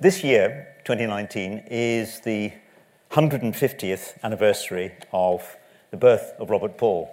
[0.00, 2.52] this year, 2019, is the
[3.10, 5.56] 150th anniversary of
[5.90, 7.10] the birth of Robert Paul.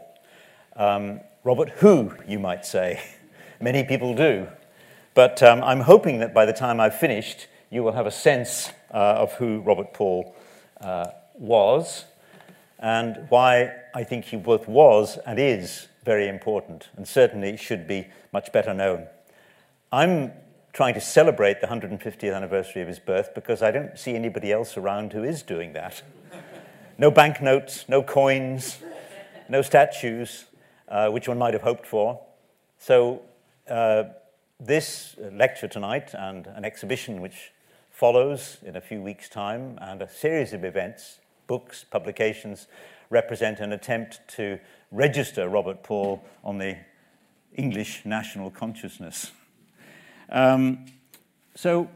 [0.78, 3.02] Um, Robert who, you might say.
[3.62, 4.48] Many people do.
[5.16, 8.72] But um, I'm hoping that by the time I've finished, you will have a sense
[8.94, 10.34] uh, of who Robert Paul
[10.80, 12.06] uh, was
[12.80, 18.08] and why I think he both was and is very important and certainly should be
[18.32, 19.08] much better known.
[19.92, 20.32] I'm
[20.78, 24.78] trying to celebrate the 150th anniversary of his birth because I don't see anybody else
[24.78, 26.04] around who is doing that.
[27.00, 28.78] No banknotes, no coins,
[29.50, 30.46] no statues,
[30.88, 32.22] uh, which one might have hoped for.
[32.78, 33.24] So,
[33.68, 34.04] uh,
[34.60, 37.54] this lecture tonight and an exhibition which
[37.90, 41.18] follows in a few weeks' time, and a series of events,
[41.48, 42.68] books, publications,
[43.10, 44.60] represent an attempt to
[44.92, 46.78] register Robert Paul on the
[47.56, 49.32] English national consciousness.
[50.30, 50.86] Um,
[51.56, 51.90] so,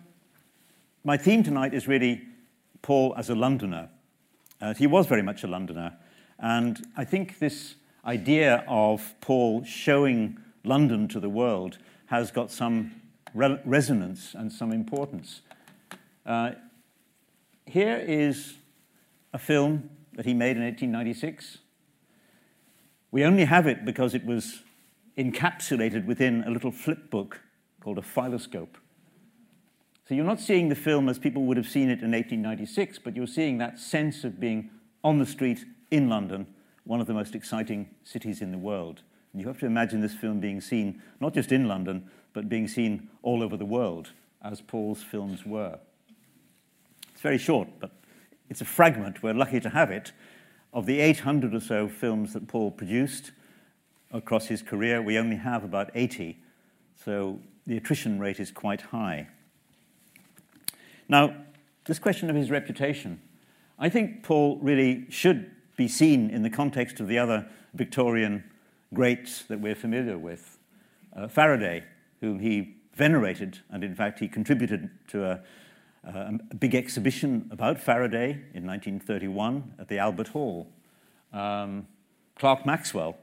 [1.03, 2.21] my theme tonight is really
[2.81, 3.89] Paul as a Londoner.
[4.61, 5.97] Uh, he was very much a Londoner,
[6.39, 13.01] and I think this idea of Paul showing London to the world has got some
[13.33, 15.41] re- resonance and some importance.
[16.25, 16.51] Uh,
[17.65, 18.55] here is
[19.33, 21.59] a film that he made in 1896.
[23.11, 24.61] We only have it because it was
[25.17, 27.41] encapsulated within a little flip book
[27.81, 28.77] called a filoscope.
[30.07, 33.15] So you're not seeing the film as people would have seen it in 1896, but
[33.15, 34.69] you're seeing that sense of being
[35.03, 36.47] on the street in London,
[36.83, 39.01] one of the most exciting cities in the world.
[39.31, 42.67] And you have to imagine this film being seen not just in London, but being
[42.67, 44.11] seen all over the world,
[44.43, 45.79] as Paul's films were.
[47.11, 47.91] It's very short, but
[48.49, 50.11] it's a fragment, we're lucky to have it,
[50.73, 53.31] of the 800 or so films that Paul produced
[54.11, 55.01] across his career.
[55.01, 56.37] We only have about 80,
[57.05, 59.27] so the attrition rate is quite high.
[61.07, 61.35] Now,
[61.85, 63.21] this question of his reputation,
[63.77, 68.43] I think Paul really should be seen in the context of the other Victorian
[68.93, 70.57] greats that we're familiar with.
[71.15, 71.83] Uh, Faraday,
[72.19, 75.41] whom he venerated, and in fact, he contributed to a,
[76.03, 80.67] a big exhibition about Faraday in 1931 at the Albert Hall.
[81.33, 81.87] Um,
[82.37, 83.17] Clerk Maxwell,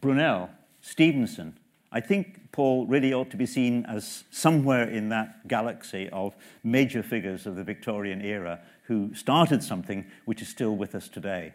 [0.00, 0.50] Brunel,
[0.80, 1.56] Stevenson.
[1.92, 6.34] I think Paul really ought to be seen as somewhere in that galaxy of
[6.64, 11.54] major figures of the Victorian era who started something which is still with us today.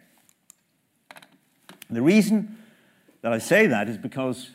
[1.89, 2.57] The reason
[3.21, 4.51] that I say that is because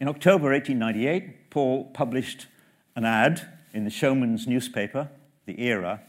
[0.00, 2.48] in October 1898, Paul published
[2.96, 5.08] an ad in the Showman's newspaper,
[5.46, 6.00] The Era,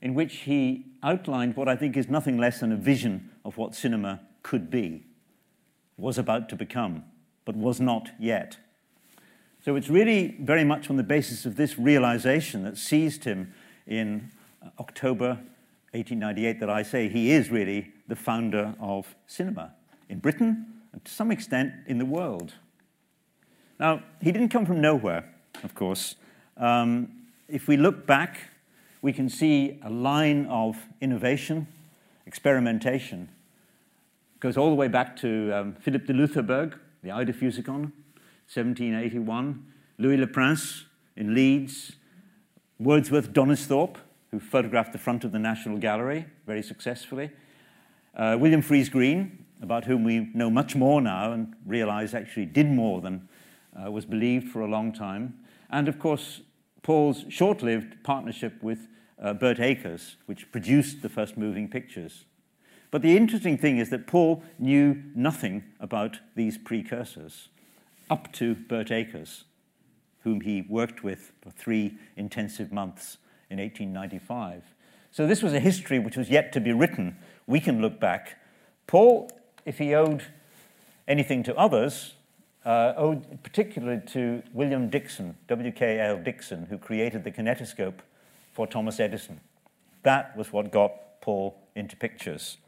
[0.00, 3.74] in which he outlined what I think is nothing less than a vision of what
[3.74, 5.04] cinema could be,
[5.96, 7.04] was about to become,
[7.44, 8.56] but was not yet.
[9.62, 13.52] So it's really very much on the basis of this realization that seized him
[13.86, 14.30] in
[14.78, 15.38] October
[15.92, 19.72] 1898 that I say he is really the founder of cinema
[20.08, 22.54] in Britain and to some extent in the world.
[23.78, 25.28] Now, he didn't come from nowhere,
[25.62, 26.16] of course.
[26.56, 27.12] Um,
[27.46, 28.38] if we look back,
[29.02, 31.66] we can see a line of innovation,
[32.24, 33.28] experimentation.
[34.36, 37.92] It goes all the way back to um, Philippe de Loutherbourg, the Eidophusikon,
[38.52, 39.64] 1781,
[39.98, 41.92] Louis Le Prince in Leeds,
[42.80, 43.96] Wordsworth Donisthorpe,
[44.32, 47.30] who photographed the front of the National Gallery very successfully,
[48.16, 52.66] uh, William Friese Greene, about whom we know much more now and realize actually did
[52.66, 53.28] more than
[53.80, 55.38] uh, was believed for a long time,
[55.70, 56.40] and of course
[56.82, 58.88] Paul's short lived partnership with
[59.22, 62.24] uh, Birt Acres, which produced the first moving pictures.
[62.90, 67.48] But the interesting thing is that Paul knew nothing about these precursors
[68.10, 69.44] up to Birt Acres,
[70.24, 73.16] whom he worked with for three intensive months
[73.48, 74.62] in 1895.
[75.12, 77.16] So this was a history which was yet to be written.
[77.46, 78.38] We can look back.
[78.86, 79.30] Paul,
[79.64, 80.24] if he owed
[81.08, 82.14] anything to others,
[82.64, 86.18] uh, owed particularly to William Dickson, W.K.L.
[86.18, 88.00] Dickson, who created the kinetoscope
[88.52, 89.40] for Thomas Edison.
[90.02, 92.58] That was what got Paul into pictures.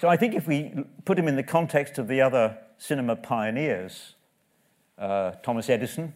[0.00, 4.14] So I think if we put him in the context of the other cinema pioneers,
[4.98, 6.14] uh, Thomas Edison,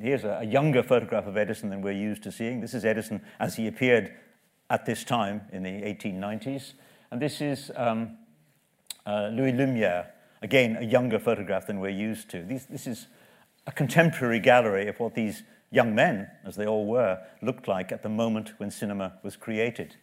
[0.00, 2.60] here's a, a, younger photograph of Edison than we're used to seeing.
[2.60, 4.12] This is Edison as he appeared
[4.68, 6.74] at this time in the 1890s.
[7.10, 8.16] And this is um,
[9.06, 10.06] uh, Louis Lumiere,
[10.42, 12.42] Again, a younger photograph than we're used to.
[12.42, 13.06] These, this is
[13.66, 18.02] a contemporary gallery of what these young men, as they all were, looked like at
[18.02, 19.96] the moment when cinema was created.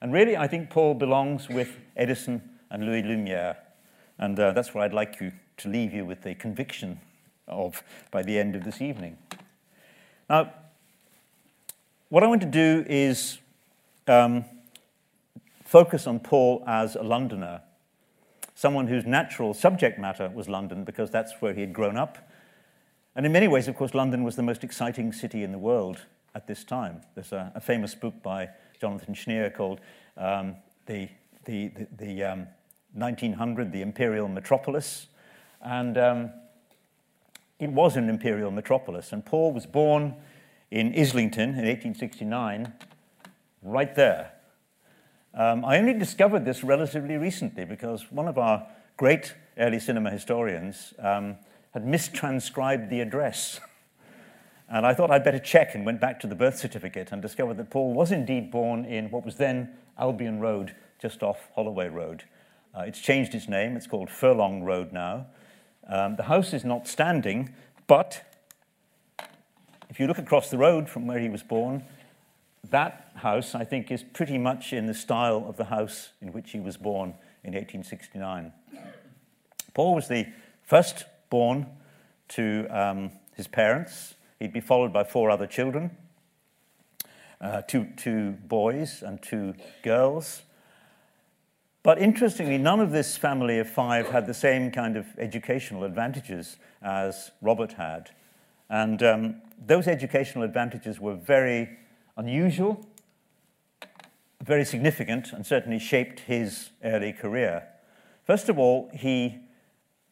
[0.00, 3.56] And really, I think Paul belongs with Edison and Louis Lumiere.
[4.18, 7.00] And uh, that's what I'd like you to leave you with the conviction
[7.48, 9.18] of by the end of this evening.
[10.28, 10.52] Now,
[12.08, 13.38] what I want to do is
[14.06, 14.44] um,
[15.64, 17.62] focus on Paul as a Londoner,
[18.54, 22.18] someone whose natural subject matter was London because that's where he had grown up.
[23.16, 26.02] And in many ways, of course, London was the most exciting city in the world
[26.34, 27.02] at this time.
[27.14, 28.50] There's a, a famous book by
[28.80, 29.80] Jonathan Schneer called
[30.16, 30.56] um,
[30.86, 31.08] the,
[31.44, 32.46] the, the, the um,
[32.94, 35.08] 1900, The Imperial Metropolis.
[35.60, 36.30] And um,
[37.58, 39.12] it was an imperial metropolis.
[39.12, 40.14] And Paul was born
[40.70, 42.72] in Islington in 1869,
[43.62, 44.32] right there.
[45.34, 50.94] Um, I only discovered this relatively recently because one of our great early cinema historians
[50.98, 51.36] um,
[51.72, 53.60] had mistranscribed the address.
[54.66, 57.58] And I thought I'd better check and went back to the birth certificate and discovered
[57.58, 62.24] that Paul was indeed born in what was then Albion Road, just off Holloway Road.
[62.76, 65.26] Uh, it's changed its name, it's called Furlong Road now.
[65.86, 67.54] Um, the house is not standing,
[67.86, 68.22] but
[69.90, 71.84] if you look across the road from where he was born,
[72.70, 76.50] that house, I think, is pretty much in the style of the house in which
[76.50, 77.10] he was born
[77.44, 78.52] in 1869.
[79.74, 80.26] Paul was the
[80.62, 81.66] first born
[82.28, 84.14] to um, his parents.
[84.40, 85.96] He'd be followed by four other children
[87.44, 90.42] uh, two, two boys and two girls.
[91.84, 96.56] But interestingly, none of this family of five had the same kind of educational advantages
[96.80, 98.10] as Robert had.
[98.70, 101.68] And um, those educational advantages were very
[102.16, 102.86] unusual,
[104.42, 107.68] very significant, and certainly shaped his early career.
[108.24, 109.40] First of all, he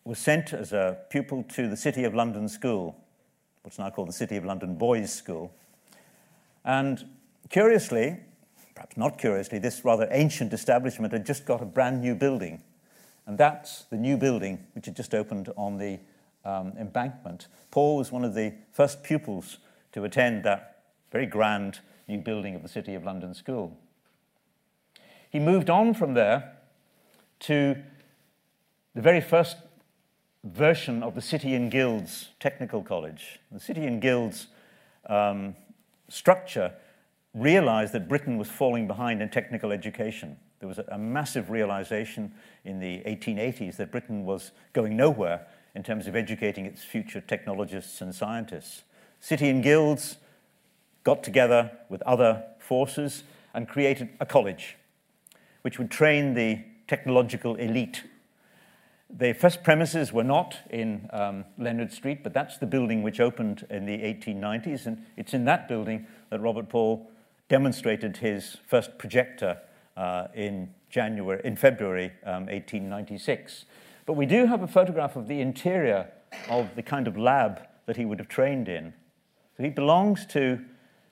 [0.04, 2.94] was sent as a pupil to the City of London School,
[3.62, 5.50] what's now called the City of London Boys' School.
[6.66, 7.08] And
[7.48, 8.18] curiously,
[8.74, 12.62] perhaps not curiously, this rather ancient establishment had just got a brand new building.
[13.26, 16.00] And that's the new building which had just opened on the
[16.44, 17.46] um, embankment.
[17.70, 19.58] Paul was one of the first pupils
[19.92, 23.76] to attend that very grand new building of the City of London School.
[25.30, 26.52] He moved on from there
[27.40, 27.76] to
[28.94, 29.56] the very first
[30.44, 33.38] version of the City and Guilds Technical College.
[33.50, 34.48] The City and Guilds
[35.06, 35.54] um,
[36.08, 36.74] structure
[37.34, 40.36] realized that Britain was falling behind in technical education.
[40.60, 42.32] There was a, a massive realization
[42.64, 48.00] in the 1880s that Britain was going nowhere in terms of educating its future technologists
[48.00, 48.82] and scientists.
[49.20, 50.16] City and guilds
[51.04, 53.24] got together with other forces
[53.54, 54.76] and created a college
[55.62, 56.58] which would train the
[56.88, 58.02] technological elite
[59.14, 63.66] the first premises were not in um, Leonard Street, but that's the building which opened
[63.68, 67.10] in the 1890s, and it's in that building that Robert Paul
[67.52, 69.58] demonstrated his first projector
[69.94, 73.66] uh, in January, in February um, 1896.
[74.06, 76.08] But we do have a photograph of the interior
[76.48, 78.94] of the kind of lab that he would have trained in.
[79.58, 80.64] So he belongs to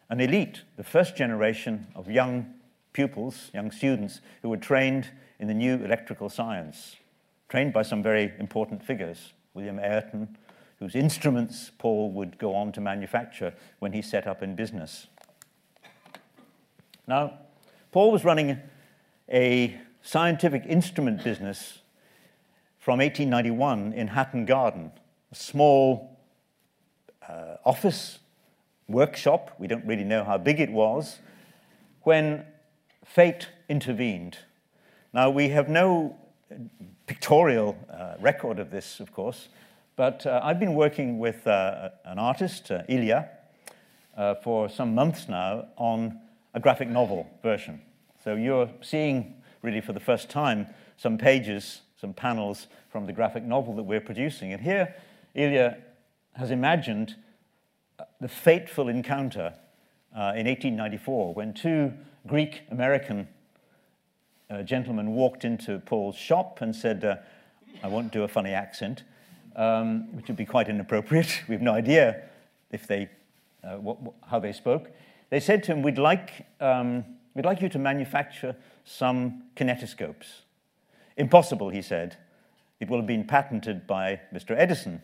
[0.09, 2.55] an elite, the first generation of young
[2.95, 5.11] pupils, young students, who were trained
[5.41, 6.97] in the new electrical science
[7.51, 9.35] trained by some very important figures.
[9.53, 10.39] William Ayrton,
[10.79, 15.07] whose instruments Paul would go on to manufacture when he set up in business.
[17.11, 17.41] Now,
[17.91, 18.57] Paul was running
[19.29, 21.81] a scientific instrument business
[22.79, 24.93] from 1891 in Hatton Garden,
[25.33, 26.17] a small
[27.29, 28.21] uh, office
[28.87, 29.57] workshop.
[29.59, 31.19] We don't really know how big it was
[32.03, 32.45] when
[33.05, 34.39] fate intervened.
[35.13, 36.17] Now, we have no
[37.09, 39.49] pictorial uh, record of this, of course.
[39.97, 43.29] But uh, I've been working with uh, an artist, uh, Ilya,
[44.17, 46.21] uh, for some months now on
[46.55, 47.81] a graphic novel version.
[48.23, 50.67] So you're seeing, really for the first time,
[50.97, 54.53] some pages, some panels from the graphic novel that we're producing.
[54.53, 54.95] And here,
[55.35, 55.79] Ilya
[56.35, 57.17] has imagined
[57.99, 59.55] uh, the fateful encounter
[60.13, 61.93] in 1894 when two
[62.27, 63.29] Greek American
[64.51, 67.17] a gentleman walked into Paul's shop and said, uh,
[67.85, 69.05] I won't do a funny accent,
[69.55, 71.43] um, which would be quite inappropriate.
[71.49, 72.23] we have no idea
[72.73, 73.09] if they,
[73.63, 74.91] uh, what, how they spoke.
[75.31, 80.43] They said to him, we'd like, um, we'd like you to manufacture some kinetoscopes.
[81.17, 82.17] Impossible, he said.
[82.81, 84.55] It will have been patented by Mr.
[84.57, 85.03] Edison.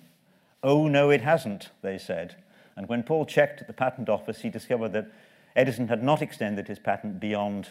[0.62, 2.36] Oh, no, it hasn't, they said.
[2.76, 5.10] And when Paul checked at the patent office, he discovered that
[5.54, 7.68] Edison had not extended his patent beyond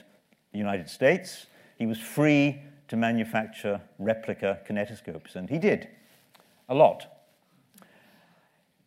[0.52, 1.48] the United States
[1.78, 5.88] he was free to manufacture replica kinetoscopes, and he did
[6.70, 7.15] a lot.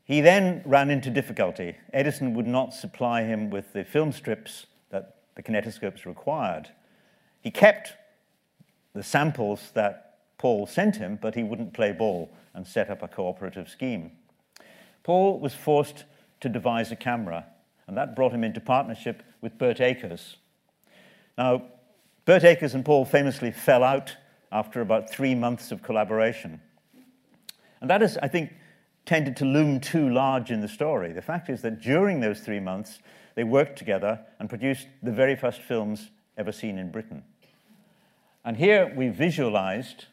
[0.09, 1.77] He then ran into difficulty.
[1.93, 6.71] Edison would not supply him with the film strips that the kinetoscopes required.
[7.43, 7.93] He kept
[8.95, 13.09] the samples that Paul sent him, but he wouldn't play ball and set up a
[13.09, 14.13] cooperative scheme.
[15.03, 16.05] Paul was forced
[16.41, 17.45] to devise a camera,
[17.87, 20.37] and that brought him into partnership with Birt Acres.
[21.37, 21.65] Now,
[22.25, 24.17] Birt Acres and Paul famously fell out
[24.51, 26.63] after about three months of collaboration.
[27.83, 28.53] And that is, I think,
[29.09, 31.13] tended to loom too large in the story.
[31.13, 32.99] The fact is that during those three months,
[33.37, 37.25] they worked together and produced the very first films ever seen in Britain.
[38.45, 40.05] And here we visualized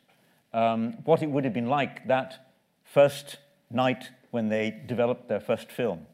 [0.53, 2.47] um, what it would have been like that
[2.85, 3.35] first
[3.69, 6.07] night when they developed their first film.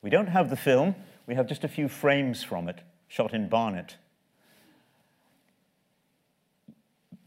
[0.00, 0.94] We don't have the film,
[1.26, 3.96] we have just a few frames from it, shot in Barnet.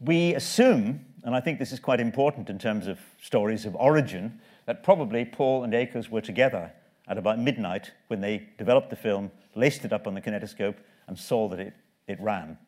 [0.00, 4.40] We assume, and I think this is quite important in terms of stories of origin,
[4.66, 6.72] that probably Paul and Acres were together
[7.08, 11.18] at about midnight when they developed the film, laced it up on the kinetoscope, and
[11.18, 11.74] saw that it,
[12.08, 12.58] it ran.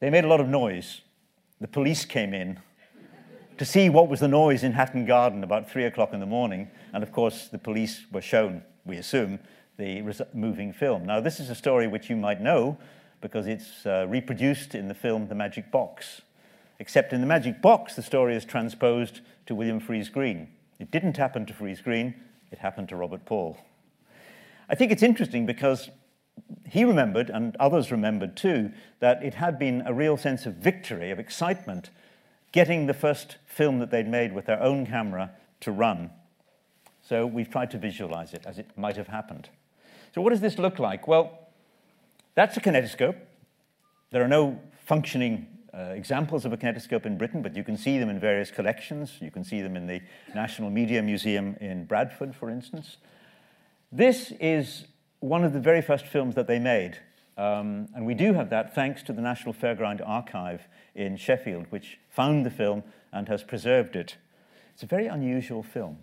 [0.00, 1.00] They made a lot of noise.
[1.60, 2.60] The police came in
[3.58, 6.70] to see what was the noise in Hatton Garden about three o'clock in the morning,
[6.92, 9.40] and of course, the police were shown, we assume,
[9.78, 11.04] the moving film.
[11.04, 12.78] Now, this is a story which you might know
[13.20, 16.22] because it's uh, reproduced in the film The Magic Box.
[16.78, 20.48] Except in The Magic Box, the story is transposed to William Friese-Greene.
[20.78, 22.14] It didn't happen to Friese-Greene,
[22.50, 23.58] it happened to Robert Paul.
[24.68, 25.90] I think it's interesting because
[26.66, 28.70] he remembered, and others remembered too,
[29.00, 31.90] that it had been a real sense of victory, of excitement,
[32.52, 35.30] getting the first film that they'd made with their own camera
[35.60, 36.10] to run.
[37.02, 39.48] So we've tried to visualize it as it might have happened.
[40.14, 41.06] So, what does this look like?
[41.06, 41.48] Well,
[42.34, 43.16] that's a kinetoscope.
[44.10, 47.98] There are no functioning uh, examples of a kinetoscope in Britain, but you can see
[47.98, 49.12] them in various collections.
[49.20, 50.00] You can see them in the
[50.34, 52.96] National Media Museum in Bradford, for instance.
[53.92, 54.86] This is
[55.20, 56.98] one of the very first films that they made.
[57.36, 60.62] Um, and we do have that thanks to the National Fairground Archive
[60.94, 62.82] in Sheffield, which found the film
[63.12, 64.16] and has preserved it.
[64.74, 65.98] It's a very unusual film.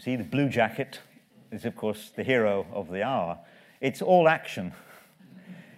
[0.00, 0.98] You see, the blue jacket
[1.52, 3.38] is, of course, the hero of the hour.
[3.82, 4.72] It's all action.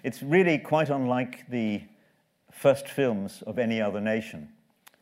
[0.05, 1.83] It's really quite unlike the
[2.53, 4.49] first films of any other nation.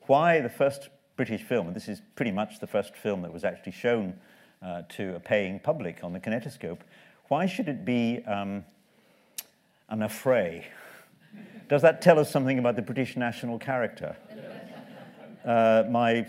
[0.06, 3.44] Why the first British film, and this is pretty much the first film that was
[3.44, 4.14] actually shown
[4.62, 6.78] uh, to a paying public on the kinetoscope,
[7.28, 8.64] why should it be um,
[9.90, 10.64] an affray?
[11.68, 14.16] Does that tell us something about the British national character?
[15.44, 16.26] Uh, my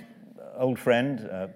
[0.57, 1.48] old friend, uh,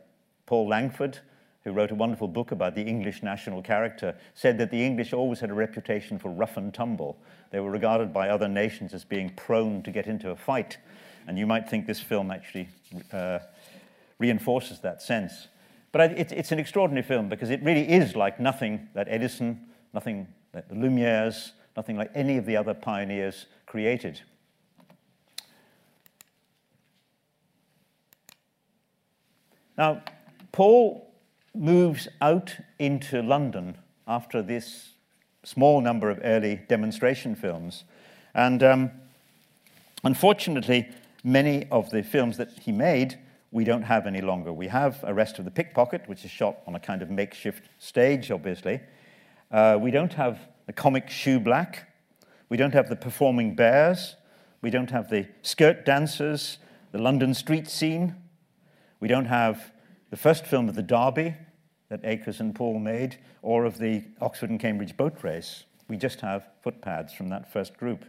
[0.45, 1.19] Paul Langford,
[1.63, 5.39] who wrote a wonderful book about the English national character, said that the English always
[5.39, 7.17] had a reputation for rough and tumble.
[7.51, 10.77] They were regarded by other nations as being prone to get into a fight.
[11.27, 12.69] And you might think this film actually
[13.11, 13.39] uh,
[14.19, 15.47] reinforces that sense.
[15.91, 19.61] But it's, it's an extraordinary film because it really is like nothing that Edison,
[19.93, 24.21] nothing that the Lumieres, nothing like any of the other pioneers created.
[29.77, 30.03] Now,
[30.55, 31.13] Paul
[31.53, 34.93] moves out into London after this
[35.43, 37.83] small number of early demonstration films.
[38.33, 38.91] And um,
[40.05, 40.87] unfortunately,
[41.25, 43.19] many of the films that he made
[43.51, 44.53] we don't have any longer.
[44.53, 48.31] We have Arrest of the Pickpocket, which is shot on a kind of makeshift stage,
[48.31, 48.79] obviously.
[49.51, 51.89] Uh, we don't have the comic Shoe Black.
[52.47, 54.15] We don't have the Performing Bears.
[54.61, 56.59] We don't have the Skirt Dancers,
[56.93, 58.15] the London street scene.
[59.01, 59.73] We don't have
[60.15, 61.35] the first film of the Derby
[61.89, 65.65] that Acres and Paul made, or of the Oxford and Cambridge boat race.
[65.89, 68.05] We just have footpads from that first group.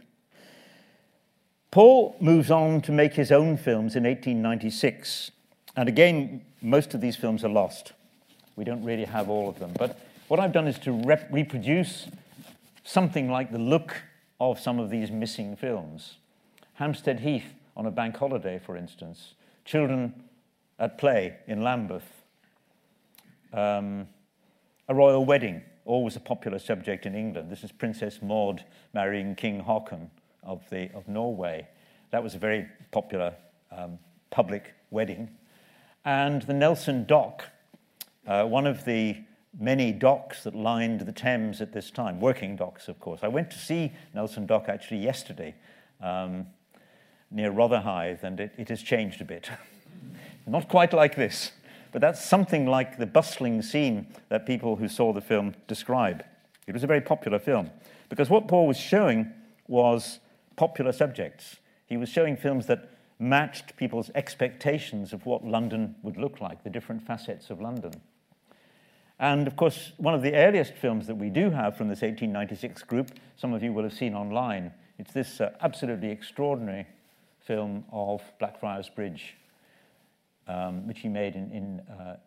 [1.69, 5.31] Paul moves on to make his own films in 1896.
[5.75, 7.91] And again, most of these films are lost.
[8.55, 9.73] We don't really have all of them.
[9.77, 9.99] But
[10.29, 12.07] what I've done is to rep- reproduce
[12.85, 14.01] something like the look
[14.39, 16.15] of some of these missing films.
[16.75, 19.33] Hampstead Heath on a bank holiday, for instance.
[19.65, 20.13] Children
[20.79, 22.09] at play in Lambeth.
[23.53, 24.07] Um,
[24.87, 27.49] a royal wedding, always a popular subject in England.
[27.49, 30.11] This is Princess Maud marrying King Haakon
[30.43, 31.67] of, the, of Norway.
[32.11, 33.33] That was a very popular
[33.71, 35.29] um, public wedding.
[36.05, 37.45] And the Nelson Dock,
[38.27, 39.17] uh, one of the
[39.59, 43.21] many docks that lined the Thames at this time, working docks, of course.
[43.23, 45.55] I went to see Nelson Dock actually yesterday
[46.01, 46.45] um,
[47.31, 49.49] near Rotherhithe, and it, it has changed a bit.
[50.47, 51.51] Not quite like this,
[51.91, 56.23] but that's something like the bustling scene that people who saw the film describe.
[56.67, 57.69] It was a very popular film
[58.09, 59.31] because what Paul was showing
[59.67, 60.19] was
[60.55, 61.57] popular subjects.
[61.85, 62.89] He was showing films that
[63.19, 67.91] matched people's expectations of what London would look like, the different facets of London.
[69.19, 72.83] And of course, one of the earliest films that we do have from this 1896
[72.83, 76.85] group, some of you will have seen online, it's this uh, absolutely extraordinary
[77.39, 79.35] film of Blackfriars Bridge,
[80.47, 82.17] um, which he made in, in uh,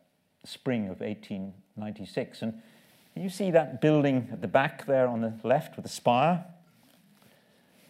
[0.45, 2.43] spring of 1896.
[2.43, 2.63] And
[3.15, 6.45] you see that building at the back there on the left with the spire?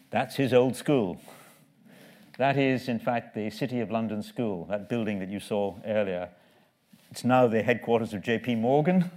[0.09, 1.21] That's his old school.
[2.37, 6.29] That is, in fact, the City of London School, that building that you saw earlier.
[7.11, 9.11] It's now the headquarters of JP Morgan,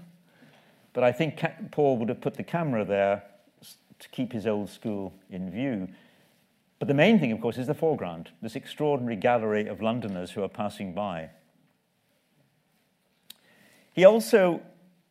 [0.92, 3.22] but I think Paul would have put the camera there
[3.98, 5.88] to keep his old school in view.
[6.78, 10.42] But the main thing, of course, is the foreground, this extraordinary gallery of Londoners who
[10.42, 11.30] are passing by.
[13.92, 14.60] He also,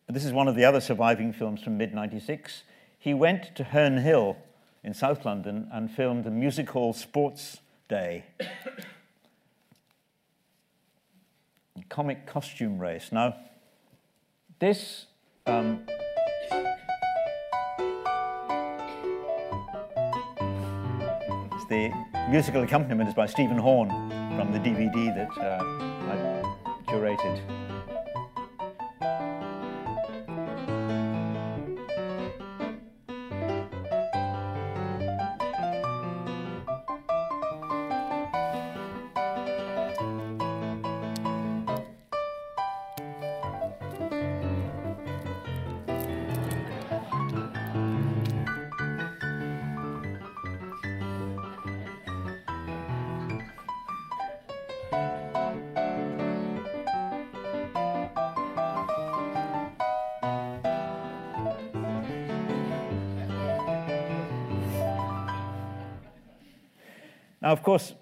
[0.08, 2.64] this is one of the other surviving films from mid 96,
[3.00, 4.38] he went to Herne Hill
[4.84, 8.26] in South London and filmed a music hall sports day
[11.94, 13.12] comic costume race.
[13.12, 13.36] Now,
[14.58, 15.06] this
[15.46, 15.86] um,
[21.74, 21.92] the
[22.30, 23.90] musical accompaniment is by Stephen Horne
[24.38, 25.64] from the DVD that uh,
[26.12, 27.73] I curated.
[67.54, 67.94] Of course,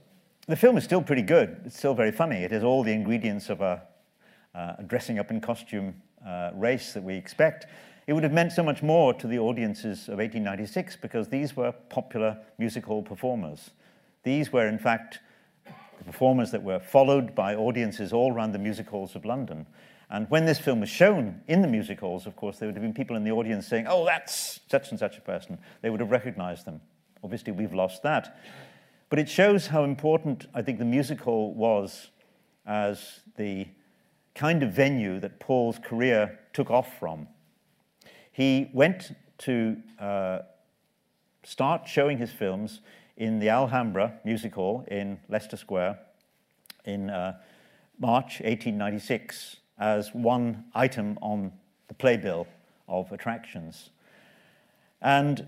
[0.48, 1.60] the film is still pretty good.
[1.65, 2.38] It's still very funny.
[2.38, 3.84] It has all the ingredients of a,
[4.55, 5.94] uh, a dressing up in costume
[6.25, 7.66] uh, race that we expect.
[8.07, 11.74] It would have meant so much more to the audiences of 1896 because these were
[11.90, 13.72] popular music hall performers.
[14.24, 15.20] These were, in fact,
[15.66, 19.68] the performers that were followed by audiences all around the music halls of London.
[20.09, 22.83] And when this film was shown in the music halls, of course, there would have
[22.83, 25.57] been people in the audience saying, oh, that's such and such a person.
[25.81, 26.79] They would have recognized them.
[27.22, 28.37] Obviously, we've lost that.
[29.11, 32.11] But it shows how important I think the music hall was
[32.65, 33.67] as the
[34.35, 37.27] kind of venue that Paul's career took off from.
[38.31, 40.39] He went to uh,
[41.43, 42.79] start showing his films
[43.17, 46.00] in the Alhambra Music Hall in Leicester Square
[46.85, 47.35] in uh,
[48.00, 51.51] March 1896 as one item on
[51.89, 52.47] the playbill
[52.87, 53.89] of attractions.
[55.01, 55.45] And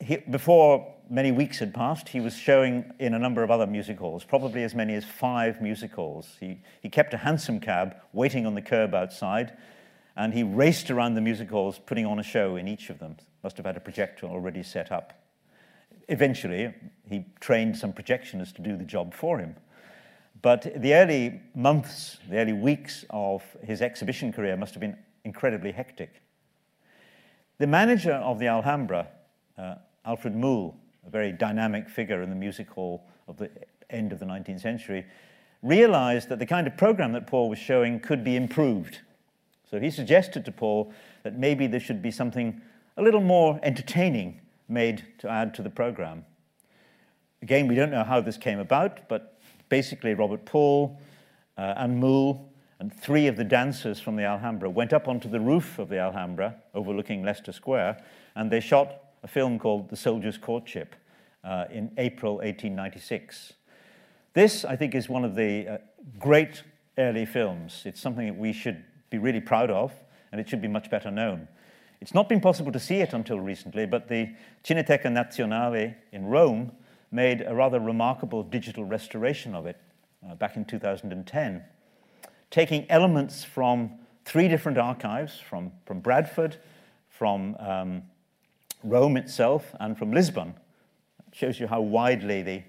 [0.00, 3.98] he, before many weeks had passed, he was showing in a number of other music
[3.98, 6.36] halls, probably as many as five music halls.
[6.40, 9.52] He, he kept a hansom cab waiting on the curb outside,
[10.16, 13.16] and he raced around the music halls putting on a show in each of them.
[13.44, 15.12] Must have had a projector already set up.
[16.08, 16.74] Eventually,
[17.08, 19.54] he trained some projectionists to do the job for him.
[20.40, 25.72] But the early months, the early weeks of his exhibition career must have been incredibly
[25.72, 26.22] hectic.
[27.58, 29.08] The manager of the Alhambra,
[29.58, 33.50] uh, Alfred Moul, a very dynamic figure in the music hall of the
[33.90, 35.06] end of the 19th century,
[35.62, 39.00] realized that the kind of program that Paul was showing could be improved.
[39.70, 42.60] So he suggested to Paul that maybe there should be something
[42.96, 46.24] a little more entertaining made to add to the program.
[47.42, 49.38] Again, we don't know how this came about, but
[49.68, 50.98] basically, Robert Paul
[51.56, 55.40] uh, and Moul and three of the dancers from the Alhambra went up onto the
[55.40, 58.02] roof of the Alhambra overlooking Leicester Square
[58.34, 60.94] and they shot a film called The Soldier's Courtship
[61.44, 63.52] uh, in April 1896.
[64.34, 65.78] This, I think, is one of the uh,
[66.18, 66.62] great
[66.98, 67.82] early films.
[67.84, 69.92] It's something that we should be really proud of,
[70.30, 71.48] and it should be much better known.
[72.00, 76.72] It's not been possible to see it until recently, but the Cineteca Nazionale in Rome
[77.12, 79.76] made a rather remarkable digital restoration of it
[80.28, 81.62] uh, back in 2010,
[82.50, 83.92] taking elements from
[84.24, 86.56] three different archives from, from Bradford,
[87.08, 88.02] from um,
[88.84, 90.54] Rome itself and from Lisbon.
[91.28, 92.62] It shows you how widely the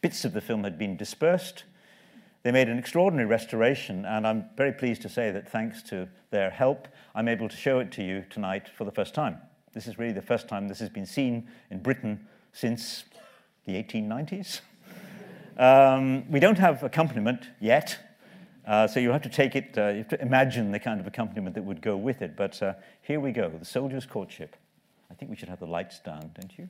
[0.00, 1.64] bits of the film had been dispersed.
[2.42, 6.50] They made an extraordinary restoration, and I'm very pleased to say that thanks to their
[6.50, 9.38] help, I'm able to show it to you tonight for the first time.
[9.72, 13.04] This is really the first time this has been seen in Britain since
[13.64, 14.60] the 1890s.
[15.56, 17.98] Um, we don't have accompaniment yet,
[18.66, 21.06] uh, so you have to take it, uh, you have to imagine the kind of
[21.06, 22.36] accompaniment that would go with it.
[22.36, 24.56] But uh, here we go The Soldier's Courtship.
[25.10, 26.68] I think we should have the lights down, don't you?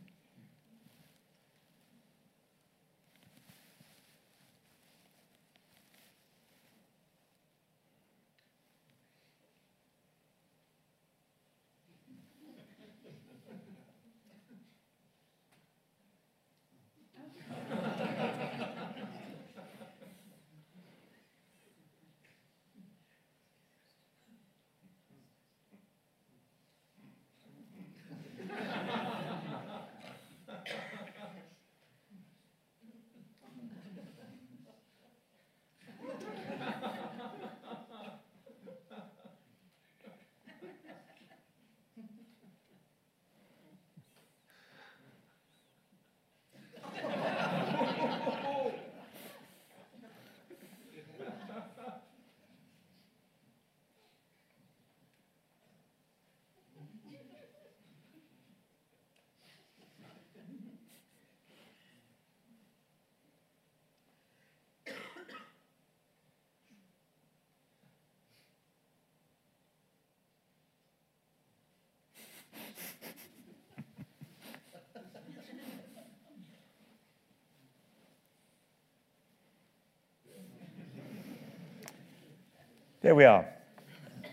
[83.04, 83.46] There we are.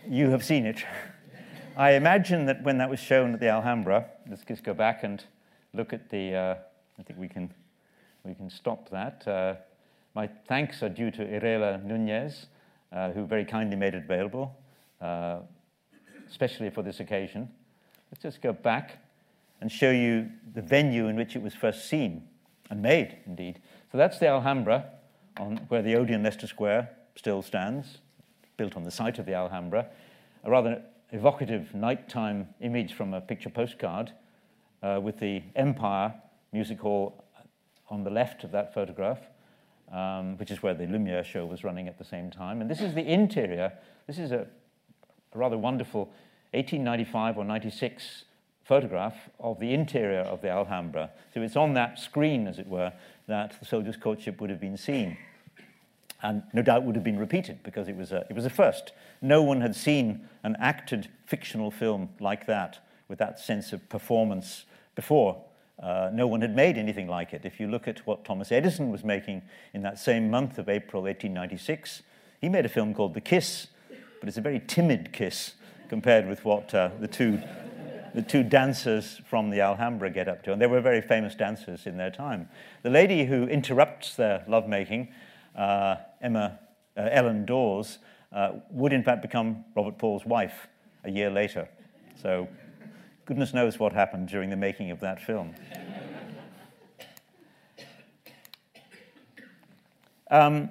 [0.08, 0.82] You have seen it.
[1.76, 5.22] I imagine that when that was shown at the Alhambra, let's just go back and
[5.74, 6.54] look at the, uh,
[6.98, 7.52] I think we can,
[8.24, 9.28] we can stop that.
[9.28, 9.56] Uh,
[10.14, 12.46] my thanks are due to Irela Nunez,
[12.92, 14.56] uh, who very kindly made it available,
[15.02, 15.40] uh,
[16.26, 17.50] especially for this occasion.
[18.10, 19.00] Let's just go back
[19.60, 22.26] and show you the venue in which it was first seen
[22.70, 23.60] and made, indeed.
[23.90, 24.86] So that's the Alhambra,
[25.36, 27.98] on where the Odeon Leicester Square still stands,
[28.56, 29.86] built on the site of the Alhambra.
[30.44, 34.12] A rather evocative nighttime image from a picture postcard
[34.82, 36.14] uh, with the Empire
[36.52, 37.24] Music Hall
[37.88, 39.18] on the left of that photograph,
[39.92, 42.60] um, which is where the Lumiere show was running at the same time.
[42.60, 43.72] And this is the interior.
[44.06, 44.46] This is a,
[45.34, 46.06] a rather wonderful
[46.52, 48.24] 1895 or 96
[48.64, 51.10] photograph of the interior of the Alhambra.
[51.34, 52.92] So it's on that screen, as it were,
[53.26, 55.16] that the soldier's courtship would have been seen.
[56.22, 58.92] And no doubt would have been repeated because it was a, it was a first.
[59.20, 64.64] No one had seen an acted fictional film like that with that sense of performance
[64.94, 65.42] before.
[65.82, 67.44] Uh, no one had made anything like it.
[67.44, 69.42] If you look at what Thomas Edison was making
[69.74, 72.02] in that same month of April 1896,
[72.40, 73.66] he made a film called The Kiss,
[74.20, 75.54] but it's a very timid kiss
[75.88, 77.42] compared with what uh, the, two,
[78.14, 80.52] the two dancers from the Alhambra get up to.
[80.52, 82.48] And they were very famous dancers in their time.
[82.82, 85.12] The lady who interrupts their lovemaking,
[85.54, 86.58] Emma,
[86.96, 87.98] uh, Ellen Dawes,
[88.32, 90.68] uh, would in fact become Robert Paul's wife
[91.04, 91.68] a year later.
[92.20, 92.48] So
[93.26, 95.54] goodness knows what happened during the making of that film.
[100.30, 100.70] Um,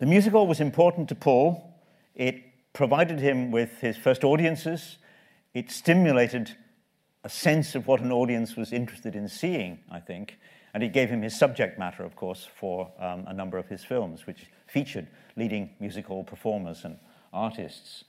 [0.00, 1.72] the musical was important to Paul.
[2.16, 4.98] It provided him with his first audiences.
[5.54, 6.56] It stimulated
[7.22, 10.38] a sense of what an audience was interested in seeing, I think.
[10.74, 13.84] And it gave him his subject matter, of course, for um, a number of his
[13.84, 15.06] films, which featured
[15.36, 16.96] leading musical performers and
[17.32, 18.04] artists.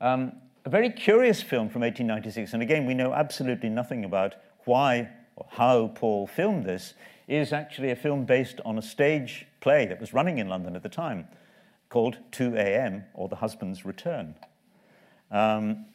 [0.00, 0.32] Um,
[0.64, 5.46] a very curious film from 1896, and again, we know absolutely nothing about why or
[5.50, 6.94] how Paul filmed this,
[7.28, 10.82] is actually a film based on a stage play that was running in London at
[10.82, 11.26] the time
[11.88, 13.04] called 2 a.m.
[13.14, 14.34] or The Husband's Return.
[15.30, 15.86] Um,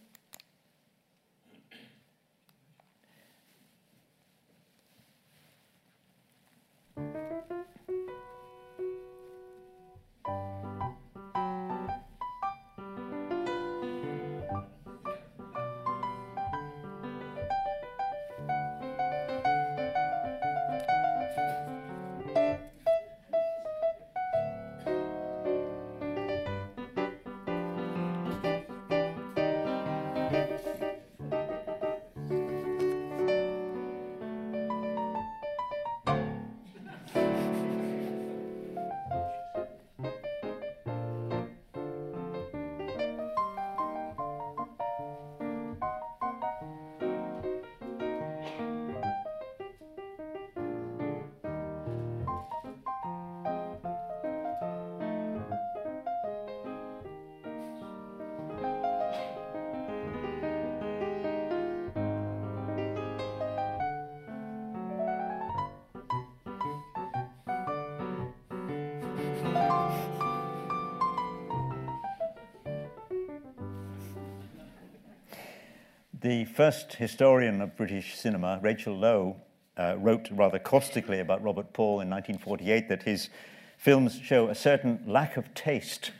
[76.27, 79.37] The first historian of British cinema, Rachael Low,
[79.77, 83.29] uh, wrote rather caustically about Robert Paul in 1948 that his
[83.77, 86.11] films show a certain lack of taste.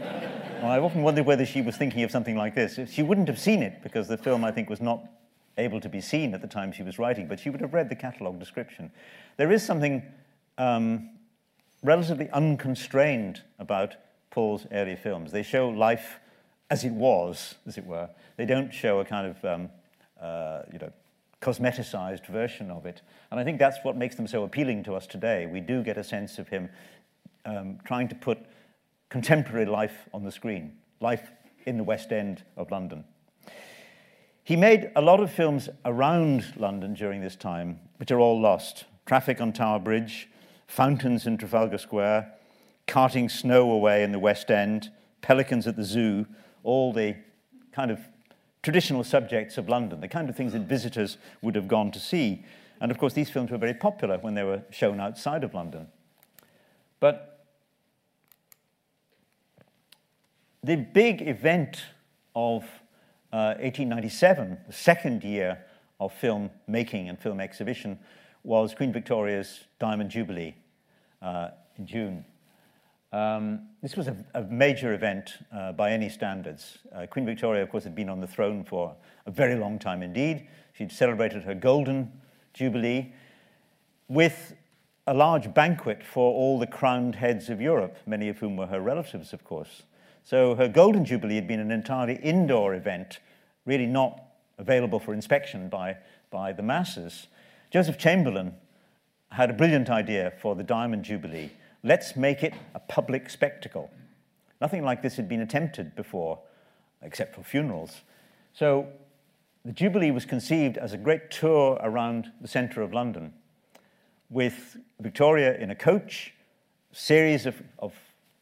[0.00, 2.78] well, I've often wondered whether she was thinking of something like this.
[2.88, 5.02] She wouldn't have seen it because the film, I think, was not
[5.58, 7.88] able to be seen at the time she was writing, but she would have read
[7.88, 8.92] the catalogue description.
[9.36, 10.00] There is something
[10.58, 11.10] um,
[11.82, 13.96] relatively unconstrained about
[14.30, 15.32] Paul's early films.
[15.32, 16.20] They show life
[16.70, 18.08] as it was, as it were.
[18.36, 19.68] They don't show a kind of, um,
[20.20, 20.92] uh, you know,
[21.40, 23.02] cosmeticized version of it.
[23.30, 25.46] And I think that's what makes them so appealing to us today.
[25.46, 26.68] We do get a sense of him
[27.44, 28.38] um, trying to put
[29.08, 31.30] contemporary life on the screen, life
[31.66, 33.04] in the West End of London.
[34.42, 38.84] He made a lot of films around London during this time, which are all lost.
[39.04, 40.28] Traffic on Tower Bridge,
[40.66, 42.32] Fountains in Trafalgar Square,
[42.86, 46.26] Carting Snow Away in the West End, Pelicans at the Zoo,
[46.66, 47.14] all the
[47.72, 48.00] kind of
[48.62, 52.44] traditional subjects of London, the kind of things that visitors would have gone to see.
[52.80, 55.86] And of course, these films were very popular when they were shown outside of London.
[56.98, 57.46] But
[60.64, 61.84] the big event
[62.34, 62.64] of
[63.32, 65.64] uh, 1897, the second year
[66.00, 67.98] of film making and film exhibition,
[68.42, 70.56] was Queen Victoria's Diamond Jubilee
[71.22, 72.24] uh, in June.
[73.16, 76.76] Um, this was a, a major event uh, by any standards.
[76.94, 80.02] Uh, Queen Victoria, of course, had been on the throne for a very long time
[80.02, 80.46] indeed.
[80.74, 82.12] She'd celebrated her golden
[82.52, 83.14] jubilee
[84.06, 84.54] with
[85.06, 88.82] a large banquet for all the crowned heads of Europe, many of whom were her
[88.82, 89.84] relatives, of course.
[90.22, 93.20] So her Golden Jubilee had been an entirely indoor event,
[93.64, 94.20] really not
[94.58, 95.96] available for inspection by,
[96.30, 97.28] by the masses.
[97.70, 98.56] Joseph Chamberlain
[99.30, 101.50] had a brilliant idea for the Diamond Jubilee.
[101.86, 103.92] Let's make it a public spectacle.
[104.60, 106.40] Nothing like this had been attempted before,
[107.00, 108.00] except for funerals.
[108.54, 108.88] So
[109.64, 113.32] the Jubilee was conceived as a great tour around the centre of London
[114.30, 116.34] with Victoria in a coach,
[116.90, 117.94] series of, of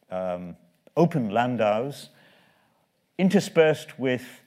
[0.09, 0.55] um,
[0.97, 2.09] open landaus,
[3.19, 4.41] interspersed with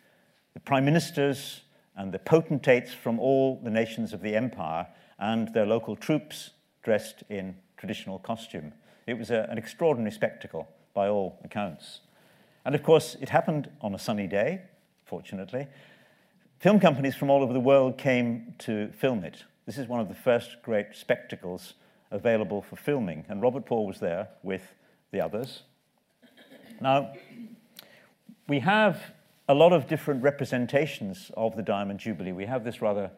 [0.55, 1.61] the prime ministers
[1.95, 4.89] and the potentates from all the nations of the empire
[5.21, 6.51] and their local troops
[6.83, 8.73] dressed in traditional costume.
[9.09, 12.01] It was a, an extraordinary spectacle by all accounts.
[12.67, 14.61] And of course, it happened on a sunny day,
[15.07, 15.67] fortunately.
[16.59, 19.45] Film companies from all over the world came to film it.
[19.65, 21.73] This is one of the first great spectacles
[22.11, 24.75] available for filming, and Robert Paul was there with
[25.11, 25.63] the others.
[26.79, 27.15] Now,
[28.47, 29.01] we have
[29.49, 32.33] a lot of different representations of the Diamond Jubilee.
[32.33, 33.11] We have this rather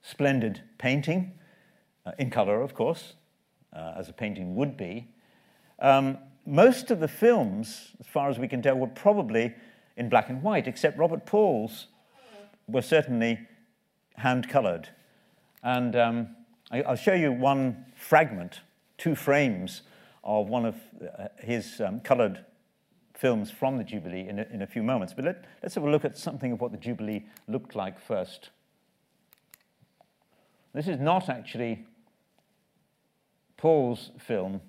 [0.00, 1.32] splendid painting,
[2.06, 3.12] uh, in color, of course,
[3.74, 5.08] uh, as a painting would be.
[5.78, 9.54] Um, most of the films, as far as we can tell, were probably
[9.96, 11.86] in black and white, except Robert Paul's
[12.66, 13.38] were certainly
[14.16, 14.88] hand colored.
[15.62, 16.36] And um,
[16.70, 18.60] I, will show you one fragment,
[18.98, 19.82] two frames
[20.22, 20.76] of one of
[21.18, 22.44] uh, his um, colored
[23.14, 25.14] films from the Jubilee in a, in a few moments.
[25.14, 28.50] But let, let's have a look at something of what the Jubilee looked like first.
[30.72, 31.86] This is not actually
[33.56, 34.60] Paul's film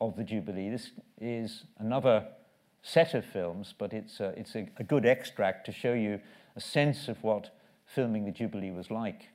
[0.00, 0.70] of the Jubilee.
[0.70, 2.26] This is another
[2.82, 6.20] set of films, but it's, a, it's a, a good extract to show you
[6.56, 7.50] a sense of what
[7.86, 9.28] filming the Jubilee was like.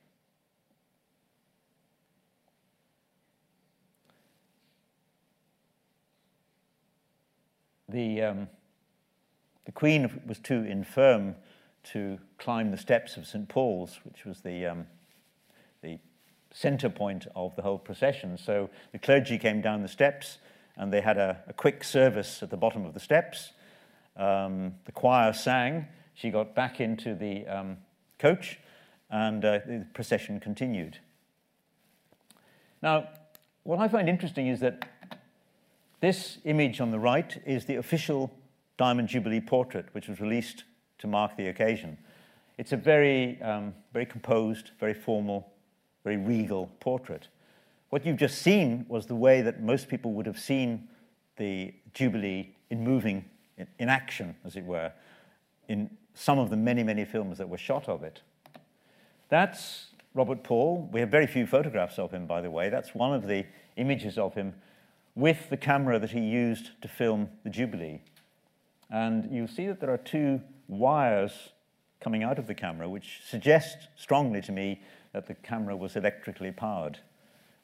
[7.96, 8.48] the, um,
[9.66, 11.36] the Queen was too infirm
[11.84, 13.48] to climb the steps of St.
[13.48, 14.88] Paul's, which was the, um,
[15.82, 16.00] the
[16.52, 18.38] center point of the whole procession.
[18.38, 20.40] So the clergy came down the steps
[20.78, 23.52] and they had a, a quick service at the bottom of the steps.
[24.18, 25.88] Um, the choir sang.
[26.14, 27.78] She got back into the um,
[28.20, 28.60] coach
[29.10, 31.00] and uh, the procession continued.
[32.82, 33.10] Now,
[33.64, 34.88] what I find interesting is that
[36.02, 38.32] this image on the right is the official
[38.78, 40.64] Diamond Jubilee portrait, which was released
[41.00, 41.98] to mark the occasion.
[42.58, 45.52] It's a very, um, very composed, very formal,
[46.04, 47.28] very regal portrait.
[47.96, 50.90] What you've just seen was the way that most people would have seen
[51.38, 53.24] the Jubilee in moving,
[53.80, 54.92] in, action, as it were,
[55.70, 58.20] in some of the many, many films that were shot of it.
[59.30, 60.90] That's Robert Paul.
[60.92, 62.68] We have very few photographs of him, by the way.
[62.68, 63.46] That's one of the
[63.78, 64.56] images of him
[65.16, 68.02] with the camera that he used to film the Jubilee.
[68.90, 71.54] And you'll see that there are two wires
[72.02, 74.82] coming out of the camera, which suggest strongly to me
[75.14, 77.00] that the camera was electrically powered,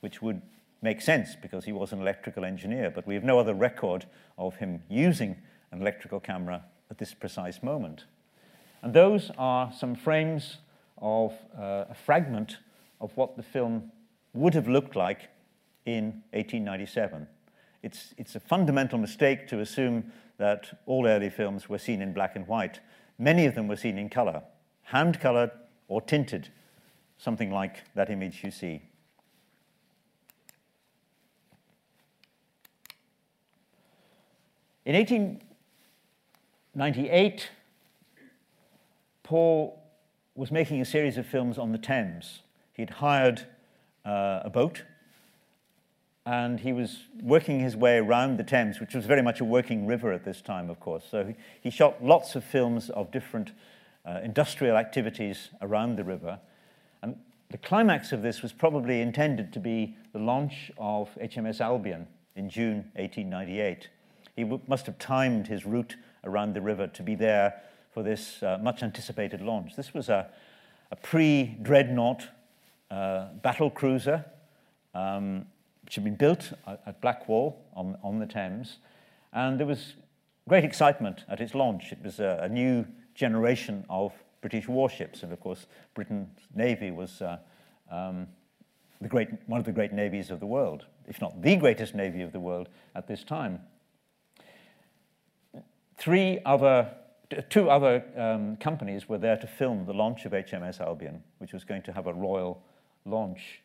[0.01, 0.41] which would
[0.81, 4.05] make sense because he was an electrical engineer, but we have no other record
[4.37, 5.37] of him using
[5.71, 8.05] an electrical camera at this precise moment.
[8.81, 10.57] And those are some frames
[10.97, 12.57] of uh, a fragment
[12.99, 13.91] of what the film
[14.33, 15.29] would have looked like
[15.85, 17.27] in 1897
[17.83, 22.35] it's, it's a fundamental mistake to assume that all early films were seen in black
[22.35, 22.79] and white.
[23.17, 24.43] Many of them were seen in color,
[24.83, 25.51] hand colored
[25.87, 26.49] or tinted,
[27.17, 28.81] something like that image you see.
[34.83, 37.49] In 1898,
[39.21, 39.79] Paul
[40.33, 42.41] was making a series of films on the Thames.
[42.73, 43.45] He'd hired
[44.03, 44.81] uh, a boat
[46.25, 49.85] and he was working his way around the Thames, which was very much a working
[49.85, 51.03] river at this time, of course.
[51.09, 53.51] So he, he shot lots of films of different
[54.03, 56.39] uh, industrial activities around the river.
[57.03, 57.17] And
[57.51, 62.49] the climax of this was probably intended to be the launch of HMS Albion in
[62.49, 63.89] June 1898.
[64.35, 67.61] He must have timed his route around the river to be there
[67.93, 69.75] for this uh, much anticipated launch.
[69.75, 70.29] This was a,
[70.91, 72.27] a pre dreadnought
[72.89, 74.25] uh, battle cruiser.
[74.93, 75.45] Um,
[75.91, 78.77] which had been built at Blackwall on, on the Thames.
[79.33, 79.95] And there was
[80.47, 81.91] great excitement at its launch.
[81.91, 85.23] It was a, a new generation of British warships.
[85.23, 87.39] And of course, Britain's navy was uh,
[87.91, 88.27] um,
[89.01, 92.21] the great, one of the great navies of the world, if not the greatest navy
[92.21, 93.59] of the world at this time.
[96.01, 96.89] Three other,
[97.51, 101.63] two other um, companies were there to film the launch of HMS Albion, which was
[101.63, 102.59] going to have a royal
[103.05, 103.61] launch.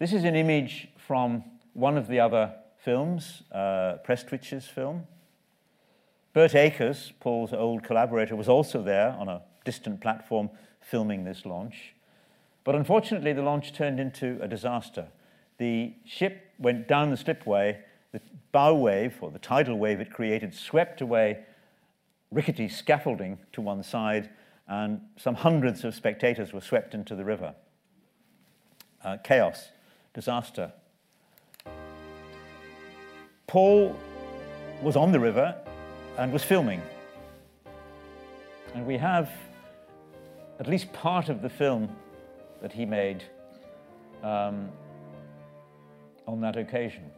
[0.00, 2.52] This is an image from one of the other
[2.84, 5.06] films, uh, Prestwich's film.
[6.32, 11.94] Birt Acres, Paul's old collaborator, was also there on a distant platform filming this launch.
[12.64, 15.06] But unfortunately, the launch turned into a disaster.
[15.58, 17.78] The ship went down the slipway,
[18.10, 21.44] the bow wave, or the tidal wave it created, swept away
[22.30, 24.30] rickety scaffolding to one side,
[24.66, 27.54] and some hundreds of spectators were swept into the river.
[29.02, 29.68] Uh, chaos,
[30.12, 30.72] disaster.
[33.46, 33.98] Paul
[34.82, 35.54] was on the river
[36.18, 36.82] and was filming.
[38.74, 39.30] And we have
[40.60, 41.88] at least part of the film
[42.60, 43.22] that he made
[44.22, 44.68] um,
[46.26, 47.10] on that occasion.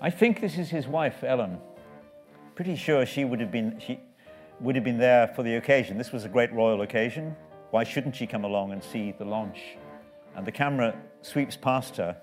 [0.00, 1.58] I think this is his wife, Ellen.
[2.54, 4.00] Pretty sure she would have been she
[4.60, 5.98] would have been there for the occasion.
[5.98, 7.36] This was a great royal occasion.
[7.70, 9.76] Why shouldn't she come along and see the launch?
[10.36, 12.16] And the camera sweeps past her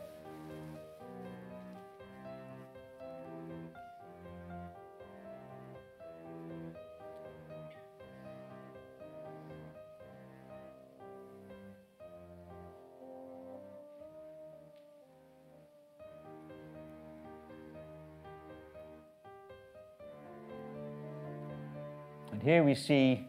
[22.76, 23.26] We see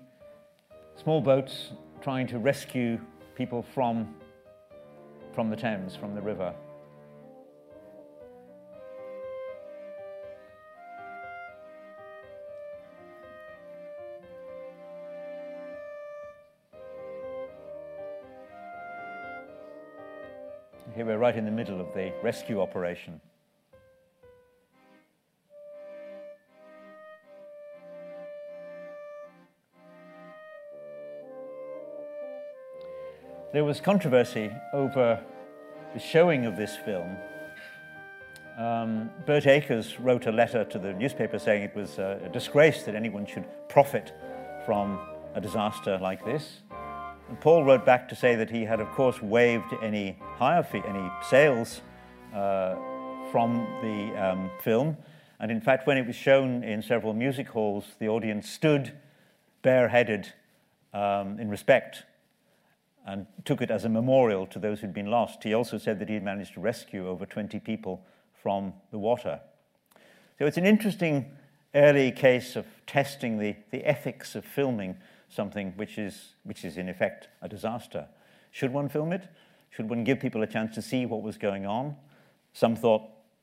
[1.01, 1.71] small boats
[2.03, 2.99] trying to rescue
[3.37, 4.13] people from,
[5.37, 6.53] from the Thames, from the river.
[20.97, 23.21] Here we're right in the middle of the rescue operation.
[33.57, 35.19] There was controversy over
[35.95, 37.16] the showing of this film.
[38.59, 42.83] Um, Birt Acres wrote a letter to the newspaper saying it was a, a disgrace
[42.83, 44.12] that anyone should profit
[44.66, 45.01] from
[45.35, 46.61] a disaster like this.
[47.31, 50.83] And Paul wrote back to say that he had, of course, waived any hire fee,
[50.87, 51.81] any sales
[52.35, 52.75] uh,
[53.33, 54.99] from the um, film.
[55.40, 58.92] And in fact, when it was shown in several music halls, the audience stood
[59.62, 60.31] bareheaded
[60.92, 62.05] um, in respect
[63.07, 65.45] and took it as a memorial to those who'd been lost.
[65.45, 68.04] He also said that he had managed to rescue over 20 people
[68.42, 69.40] from the water.
[70.38, 71.27] So it's an interesting
[71.75, 74.96] early case of testing the, the ethics of filming
[75.29, 78.09] something which is, which is, in effect, a disaster.
[78.50, 79.29] Should one film it?
[79.71, 81.96] Should one give people a chance to see what was going on?
[82.52, 83.02] Some thought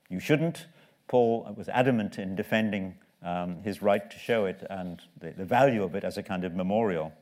[0.10, 0.68] you shouldn't.
[1.08, 5.84] Paul was adamant in defending um, his right to show it and the, the value
[5.84, 7.14] of it as a kind of memorial.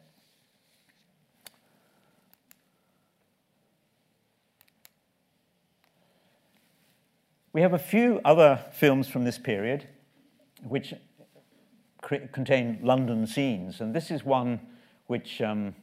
[7.54, 9.86] We have a few other films from this period
[10.64, 10.94] which
[12.32, 14.62] contain London scenes, and this is one
[15.08, 15.76] which um,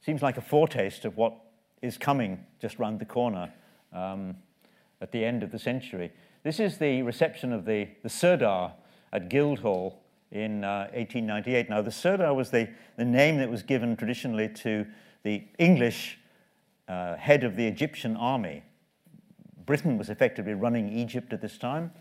[0.00, 1.34] seems like a foretaste of what
[1.82, 3.52] is coming just round the corner
[3.92, 4.36] um,
[5.00, 6.12] at the end of the century.
[6.44, 8.72] This is the reception of the, the Sirdar
[9.12, 10.00] at Guildhall
[10.30, 11.68] in uh, 1898.
[11.68, 14.86] Now, the Sirdar was the, the name that was given traditionally to
[15.24, 16.20] the English
[16.86, 18.62] uh, head of the Egyptian army,
[19.66, 21.92] Britain was effectively running Egypt at this time.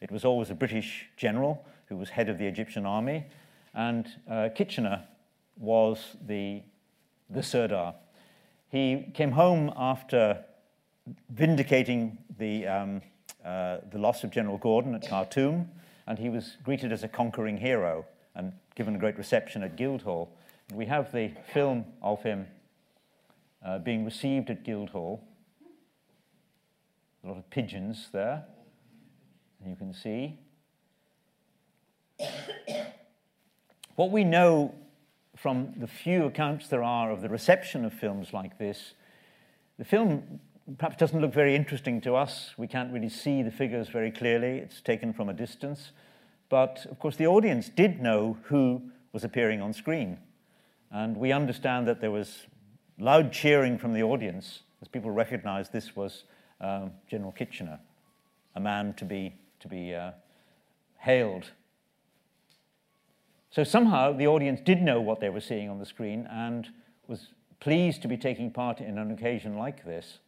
[0.00, 3.26] It was always a British general who was head of the Egyptian army,
[3.74, 5.04] and uh, Kitchener
[5.58, 6.62] was the,
[7.28, 7.94] the Sirdar.
[8.68, 10.44] He came home after
[11.30, 13.02] vindicating the, um,
[13.44, 15.68] uh, the loss of General Gordon at Khartoum,
[16.06, 18.04] and he was greeted as a conquering hero
[18.34, 20.30] and given a great reception at Guildhall.
[20.68, 22.46] And we have the film of him
[23.64, 25.22] uh, being received at Guildhall
[27.24, 28.44] a lot of pigeons there,
[29.66, 30.38] you can see.
[33.96, 34.74] what we know
[35.36, 38.94] from the few accounts there are of the reception of films like this,
[39.78, 40.40] the film
[40.78, 42.54] perhaps doesn't look very interesting to us.
[42.56, 44.58] We can't really see the figures very clearly.
[44.58, 45.92] It's taken from a distance.
[46.48, 50.18] But of course, the audience did know who was appearing on screen.
[50.90, 52.46] And we understand that there was
[52.98, 56.24] loud cheering from the audience as people recognized this was
[56.60, 57.78] um, General Kitchener,
[58.54, 60.12] a man to be, to be uh,
[60.98, 61.50] hailed.
[63.50, 66.68] So somehow the audience did know what they were seeing on the screen and
[67.08, 70.18] was pleased to be taking part in an occasion like this.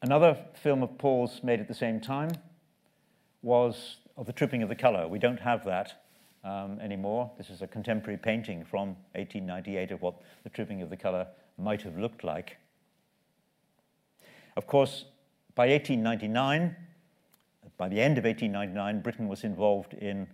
[0.00, 2.30] Another film of Paul's made at the same time
[3.42, 5.06] was of the trooping of the color.
[5.06, 6.02] We don't have that
[6.42, 7.30] um, anymore.
[7.38, 11.26] This is a contemporary painting from 1898 of what the trooping of the color
[11.58, 12.56] might have looked like.
[14.56, 15.06] Of course,
[15.54, 16.76] by 1899,
[17.78, 20.26] by the end of 1899, Britain was involved in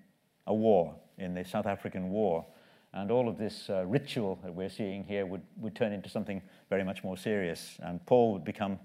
[0.46, 2.44] a war, in the South African War.
[2.92, 6.42] And all of this uh, ritual that we're seeing here would, would turn into something
[6.70, 7.76] very much more serious.
[7.80, 8.78] And Paul would become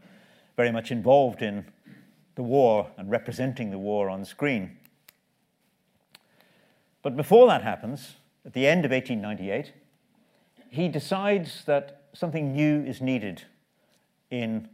[0.56, 1.66] very much involved in
[2.36, 4.78] the war and representing the war on screen.
[7.02, 8.16] But before that happens,
[8.46, 9.74] at the end of 1898,
[10.70, 13.44] he decides that something new is needed
[14.30, 14.70] in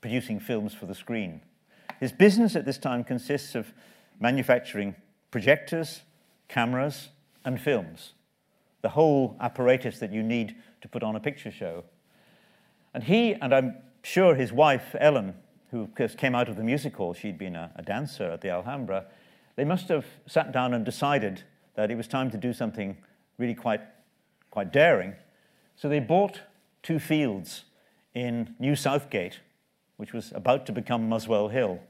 [0.00, 1.40] producing films for the screen.
[2.00, 3.72] His business at this time consists of
[4.20, 4.94] manufacturing
[5.30, 6.02] projectors,
[6.48, 7.08] cameras,
[7.44, 8.12] and films,
[8.82, 11.84] the whole apparatus that you need to put on a picture show.
[12.94, 15.34] And he, and I'm sure his wife, Ellen,
[15.70, 18.40] who of course came out of the music hall, she'd been a, a dancer at
[18.40, 19.06] the Alhambra,
[19.56, 21.42] they must have sat down and decided
[21.74, 22.96] that it was time to do something
[23.38, 23.80] really quite,
[24.50, 25.14] quite daring.
[25.76, 26.42] So they bought
[26.82, 27.64] two fields
[28.14, 29.40] in New Southgate,
[29.98, 31.80] which was about to become Muswell Hill.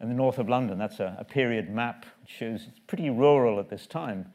[0.00, 3.60] In the north of London, that's a, a period map which shows it's pretty rural
[3.60, 4.32] at this time.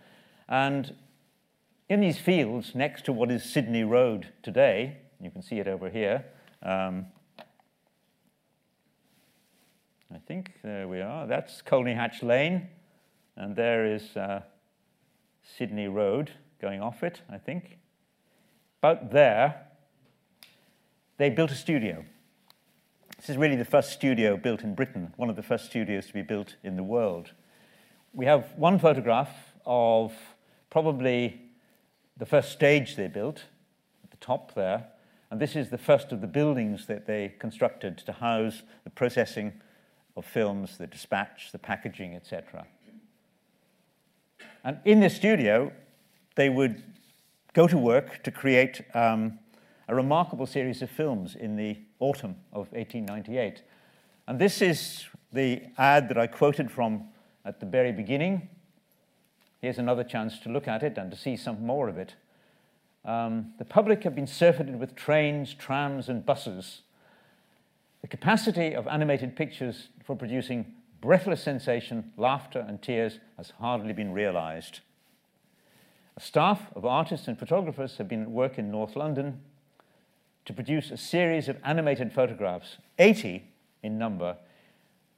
[0.48, 0.96] And
[1.90, 5.90] in these fields, next to what is Sydney Road today, you can see it over
[5.90, 6.26] here.
[6.62, 7.08] Um,
[10.14, 11.26] I think there we are.
[11.26, 12.68] That's Colney Hatch Lane,
[13.36, 14.42] and there is uh,
[15.58, 17.80] Sydney Road going off it, I think.
[18.82, 19.68] About there,
[21.18, 22.06] they built a studio.
[23.18, 26.14] This is really the first studio built in Britain, one of the first studios to
[26.14, 27.32] be built in the world.
[28.14, 29.30] We have one photograph
[29.66, 30.14] of
[30.70, 31.42] probably
[32.18, 33.44] the first stage they built
[34.04, 34.88] at the top there,
[35.32, 39.54] and this is the first of the buildings that they constructed to house the processing
[40.16, 42.66] of films, the dispatch, the packaging, etc.
[44.64, 45.72] And in this studio,
[46.36, 46.84] they would
[47.54, 49.40] go to work to create um,
[49.88, 53.62] a remarkable series of films in the autumn of 1898.
[54.28, 57.06] And this is the ad that I quoted from
[57.44, 58.48] at the very beginning.
[59.62, 62.16] Here's another chance to look at it and to see some more of it.
[63.06, 66.82] Um, the public have been surfeited with trains, trams, and buses.
[68.02, 74.14] The capacity of animated pictures for producing breathless sensation, laughter, and tears has hardly been
[74.14, 74.80] realized.
[76.16, 79.42] A staff of artists and photographers have been at work in North London
[80.46, 83.44] to produce a series of animated photographs, 80
[83.82, 84.38] in number,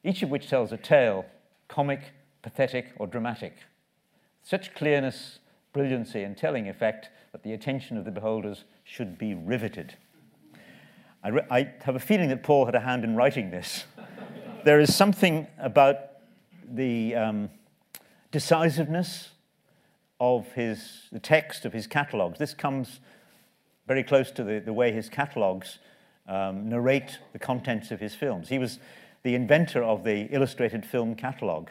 [0.04, 1.26] each of which tells a tale,
[1.68, 3.58] comic, pathetic, or dramatic.
[4.44, 5.40] Such clearness,
[5.74, 9.96] brilliancy, and telling effect that the attention of the beholders should be riveted.
[11.24, 13.86] I, re- I have a feeling that Paul had a hand in writing this.
[14.64, 15.98] there is something about
[16.70, 17.50] the um,
[18.32, 19.32] decisiveness
[20.20, 22.38] of his, the text of his catalogues.
[22.38, 23.00] This comes
[23.88, 25.80] very close to the, the way his catalogues
[26.28, 28.50] um, narrate the contents of his films.
[28.50, 28.80] He was
[29.24, 31.70] the inventor of the illustrated film catalogue.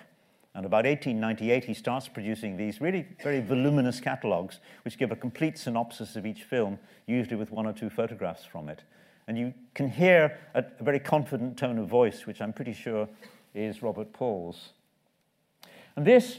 [0.55, 5.59] And about 1898, he starts producing these really very voluminous catalogues, which give a complete
[5.59, 8.83] synopsis of each film, usually with one or two photographs from it.
[9.27, 13.09] And you can hear a, a very confident tone of voice, which I'm pretty sure
[13.55, 14.71] is Robert Paul's.
[15.97, 16.39] And this,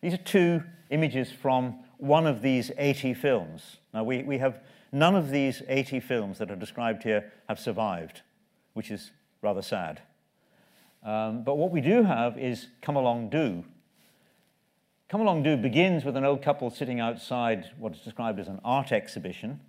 [0.00, 3.78] these are two images from one of these 80 films.
[3.94, 4.60] Now, we, we have
[4.92, 8.20] none of these 80 films that are described here have survived,
[8.74, 10.02] which is rather sad.
[11.02, 13.64] Um, but what we do have is Come Along Do.
[15.08, 18.60] Come Along Do begins with an old couple sitting outside what is described as an
[18.64, 19.60] art exhibition.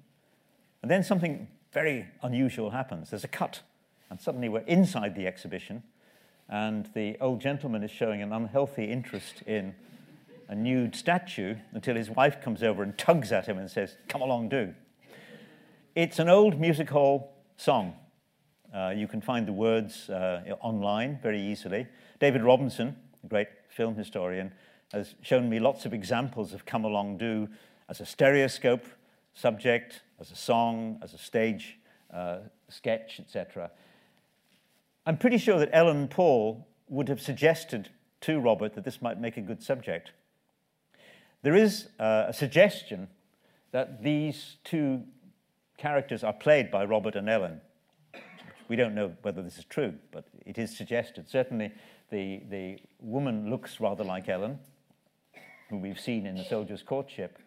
[0.82, 3.10] And then something very unusual happens.
[3.10, 3.62] There's a cut,
[4.10, 5.84] and suddenly we're inside the exhibition,
[6.50, 9.74] and the old gentleman is showing an unhealthy interest in
[10.48, 14.22] a nude statue until his wife comes over and tugs at him and says, Come
[14.22, 14.74] along, do.
[15.96, 17.96] It's an old music hall song.
[18.74, 21.88] Uh, you can find the words uh, online very easily.
[22.20, 24.52] David Robinson, a great film historian,
[24.92, 27.48] has shown me lots of examples of Come Along Do
[27.88, 28.86] as a stereoscope
[29.34, 31.80] subject, as a song, as a stage
[32.14, 32.40] uh,
[32.70, 33.72] sketch, etc.
[35.06, 37.90] I'm pretty sure that Ellen Paul would have suggested
[38.22, 40.12] to Robert that this might make a good subject.
[41.46, 43.08] There is uh, a suggestion
[43.70, 45.04] that these two
[45.78, 47.62] characters are played by Robert and Ellen.
[48.68, 51.30] We don't know whether this is true, but it is suggested.
[51.30, 51.72] Certainly,
[52.10, 54.58] the, the woman looks rather like Ellen.
[55.70, 57.38] who we've seen in The Soldier's Courtship,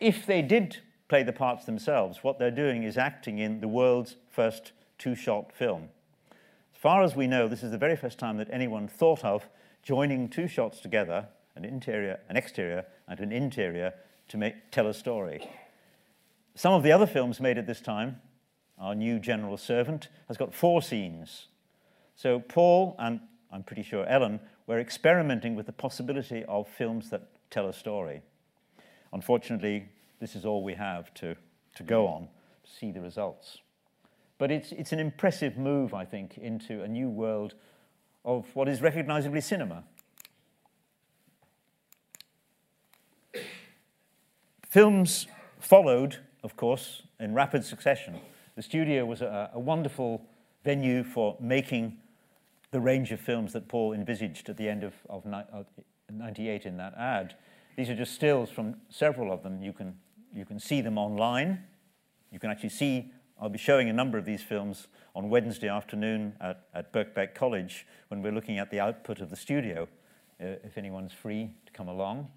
[0.00, 4.16] if they did play the parts themselves, what they're doing is acting in the world's
[4.28, 5.90] first two shot film.
[6.74, 9.48] As far as we know, this is the very first time that anyone thought of
[9.84, 13.94] joining two shots together, an interior, an exterior, and an interior,
[14.28, 15.48] to make, tell a story.
[16.54, 18.16] Some of the other films made at this time,
[18.78, 21.48] our new general servant, has got four scenes.
[22.14, 23.20] So Paul and
[23.52, 28.22] I'm pretty sure Ellen were experimenting with the possibility of films that tell a story.
[29.12, 29.88] Unfortunately,
[30.20, 31.36] this is all we have to,
[31.76, 32.28] to go on
[32.64, 33.58] to see the results.
[34.38, 37.54] But it's, it's an impressive move, I think, into a new world
[38.24, 39.84] of what is recognizably cinema.
[44.76, 45.26] Films
[45.58, 48.20] followed, of course, in rapid succession.
[48.56, 50.20] The studio was a, a wonderful
[50.64, 51.96] venue for making
[52.72, 55.64] the range of films that Paul envisaged at the end of, of, of
[56.12, 57.36] 98 in that ad.
[57.78, 59.62] These are just stills from several of them.
[59.62, 59.96] You can,
[60.34, 61.64] you can see them online.
[62.30, 63.10] You can actually see,
[63.40, 67.86] I'll be showing a number of these films on Wednesday afternoon at, at Birkbeck College
[68.08, 69.88] when we're looking at the output of the studio,
[70.38, 72.28] uh, if anyone's free to come along.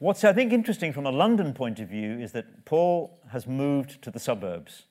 [0.00, 4.00] What's, I think, interesting from a London point of view is that Paul has moved
[4.02, 4.84] to the suburbs.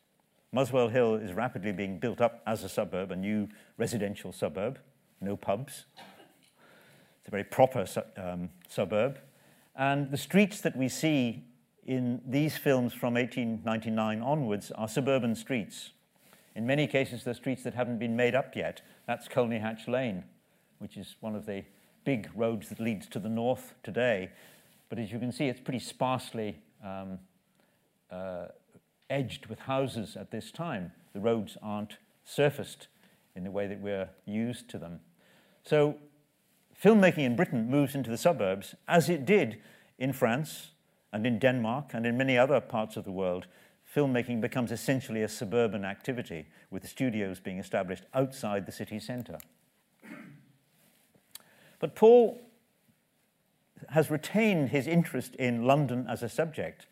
[0.51, 3.47] Muswell Hill is rapidly being built up as a suburb, a new
[3.78, 4.80] residential suburb,
[5.22, 5.86] no pubs.
[5.95, 9.20] It's a very proper su- um, suburb.
[9.78, 11.45] And the streets that we see
[11.86, 15.91] in these films from 1899 onwards are suburban streets.
[16.53, 18.82] In many cases, they're streets that haven't been made up yet.
[19.05, 20.26] That's Colney Hatch Lane,
[20.80, 21.64] which is one of the
[22.03, 24.32] big roads that leads to the north today.
[24.89, 27.19] But as you can see, it's pretty sparsely um,
[28.11, 28.47] uh,
[29.09, 30.91] edged with houses at this time.
[31.13, 32.88] The roads aren't surfaced
[33.35, 34.99] in the way that we're used to them.
[35.63, 35.97] So,
[36.81, 39.57] filmmaking in Britain moves into the suburbs, as it did
[39.97, 40.71] in France
[41.11, 43.47] and in Denmark and in many other parts of the world.
[43.95, 49.38] Filmmaking becomes essentially a suburban activity, with the studios being established outside the city centre.
[51.79, 52.41] But Paul
[53.89, 56.88] has retained his interest in London as a subject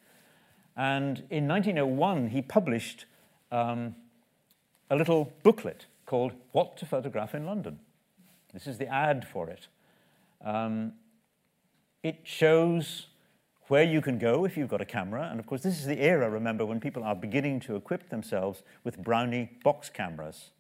[0.76, 3.06] and in 1901, he published
[3.52, 3.96] um,
[4.90, 7.80] a little booklet called What to Photograph in London.
[8.54, 9.68] This is the ad for it.
[10.44, 10.94] Um,
[12.04, 13.08] it shows
[13.68, 15.28] where you can go if you've got a camera.
[15.32, 18.62] And of course, this is the era, remember, when people are beginning to equip themselves
[18.84, 20.52] with Brownie box cameras.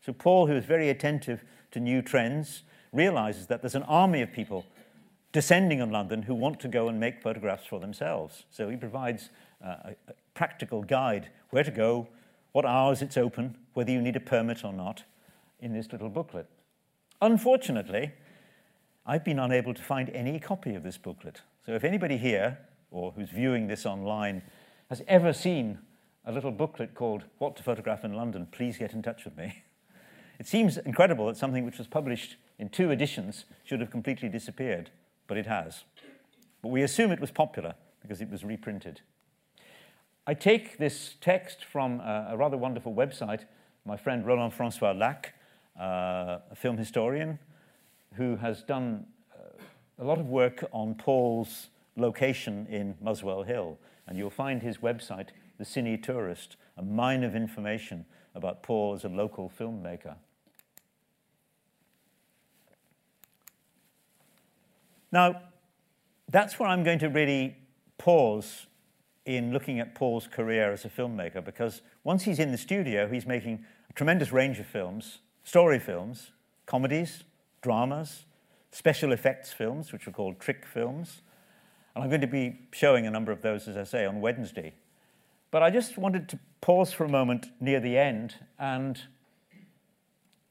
[0.00, 2.62] So, Paul, who is very attentive to new trends,
[2.92, 4.64] realizes that there's an army of people
[5.36, 8.44] descending on London who want to go and make photographs for themselves.
[8.48, 9.28] So, he provides
[9.62, 12.08] uh, a, a practical guide where to go,
[12.52, 15.02] what hours it's open, whether you need a permit or not,
[15.60, 16.46] in this little booklet.
[17.20, 18.12] Unfortunately,
[19.04, 21.42] I've been unable to find any copy of this booklet.
[21.66, 22.56] So if anybody here,
[22.90, 24.40] or who's viewing this online,
[24.88, 25.80] has ever seen
[26.24, 29.64] a little booklet called What to Photograph in London, please get in touch with me.
[30.38, 34.90] It seems incredible that something which was published in two editions should have completely disappeared,
[35.26, 35.84] but it has.
[36.62, 39.00] But we assume it was popular because it was reprinted.
[40.26, 43.44] I take this text from a, a rather wonderful website,
[43.84, 45.34] my friend Roland Francois Lack,
[45.78, 47.38] uh, a film historian,
[48.14, 49.62] who has done uh,
[49.98, 53.78] a lot of work on Paul's location in Muswell Hill.
[54.06, 58.04] And you'll find his website, The Cine Tourist, a mine of information
[58.34, 60.16] about Paul as a local filmmaker.
[65.16, 65.40] Now,
[66.28, 67.56] that's where I'm going to really
[67.96, 68.66] pause
[69.24, 73.24] in looking at Paul's career as a filmmaker because once he's in the studio, he's
[73.24, 76.32] making a tremendous range of films story films,
[76.66, 77.24] comedies,
[77.62, 78.26] dramas,
[78.70, 81.22] special effects films, which are called trick films.
[81.94, 84.74] And I'm going to be showing a number of those, as I say, on Wednesday.
[85.50, 89.00] But I just wanted to pause for a moment near the end and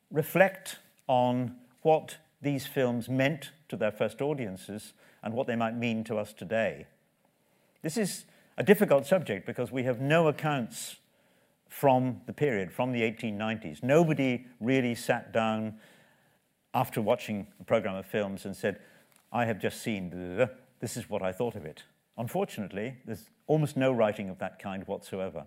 [0.10, 6.04] reflect on what these films meant to their first audiences and what they might mean
[6.06, 6.88] to us today.
[7.82, 8.26] This is
[8.58, 10.98] a difficult subject because we have no accounts
[11.70, 13.84] from the period, from the 1890s.
[13.84, 15.76] Nobody really sat down
[16.74, 18.80] after watching a program of films and said,
[19.32, 20.10] I have just seen,
[20.80, 21.84] this is what I thought of it.
[22.18, 25.46] Unfortunately, there's almost no writing of that kind whatsoever.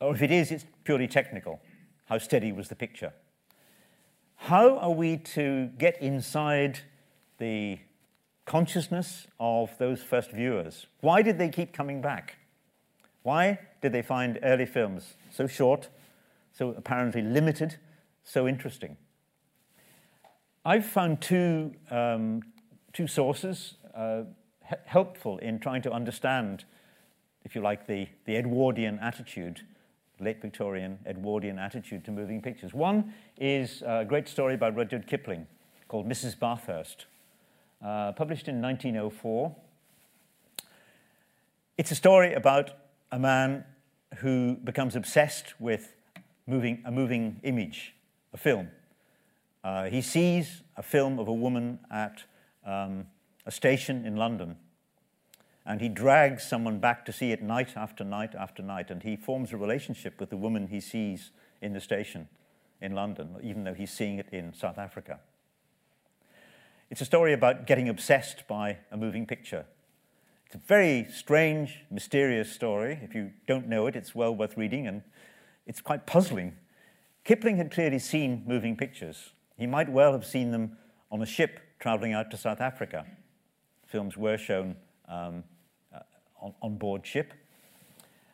[0.00, 1.60] Or if it is, it's purely technical.
[2.06, 3.12] How steady was the picture?
[4.46, 6.80] How are we to get inside
[7.38, 7.78] the
[8.44, 10.86] consciousness of those first viewers.
[11.00, 12.36] Why did they keep coming back?
[13.22, 15.88] Why did they find early films so short,
[16.52, 17.76] so apparently limited,
[18.24, 18.96] so interesting?
[20.64, 22.42] I've found two um,
[22.92, 24.24] two sources uh,
[24.84, 26.64] helpful in trying to understand,
[27.44, 29.62] if you like, the, the Edwardian attitude,
[30.22, 32.72] late Victorian Edwardian attitude to moving pictures.
[32.72, 35.46] One is a great story by Rudyard Kipling
[35.88, 36.38] called Mrs.
[36.38, 37.06] Bathurst,
[37.84, 39.54] uh, published in 1904.
[41.76, 42.70] It's a story about
[43.10, 43.64] a man
[44.18, 45.94] who becomes obsessed with
[46.46, 47.94] moving, a moving image,
[48.32, 48.68] a film.
[49.64, 52.24] Uh, he sees a film of a woman at
[52.64, 53.06] um,
[53.46, 54.56] a station in London,
[55.64, 59.16] and he drags someone back to see it night after night after night, and he
[59.16, 62.28] forms a relationship with the woman he sees in the station
[62.80, 65.20] in London, even though he's seeing it in South Africa.
[66.90, 69.64] It's a story about getting obsessed by a moving picture.
[70.46, 72.98] It's a very strange, mysterious story.
[73.02, 75.02] If you don't know it, it's well worth reading, and
[75.66, 76.56] it's quite puzzling.
[77.24, 79.30] Kipling had clearly seen moving pictures.
[79.56, 80.76] He might well have seen them
[81.10, 83.06] on a ship traveling out to South Africa.
[83.86, 84.76] Films were shown
[85.08, 85.44] um,
[86.42, 87.32] on, on board ship.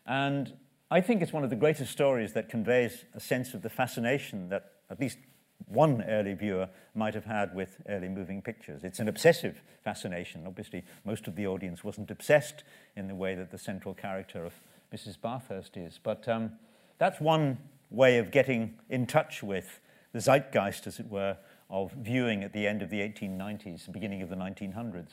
[0.07, 0.55] And
[0.91, 4.49] I think it's one of the greatest stories that conveys a sense of the fascination
[4.49, 5.19] that at least
[5.67, 8.85] one early viewer might have had with early moving pictures.
[8.85, 10.47] It's an obsessive fascination.
[10.47, 12.65] Obviously, most of the audience wasn't obsessed
[12.97, 14.55] in the way that the central character of
[14.95, 15.21] Mrs.
[15.21, 16.01] Bathurst is.
[16.03, 16.53] But um,
[16.97, 17.59] that's one
[17.91, 19.81] way of getting in touch with
[20.13, 21.37] the zeitgeist, as it were,
[21.69, 25.09] of viewing at the end of the 1890s, beginning of the 1900s.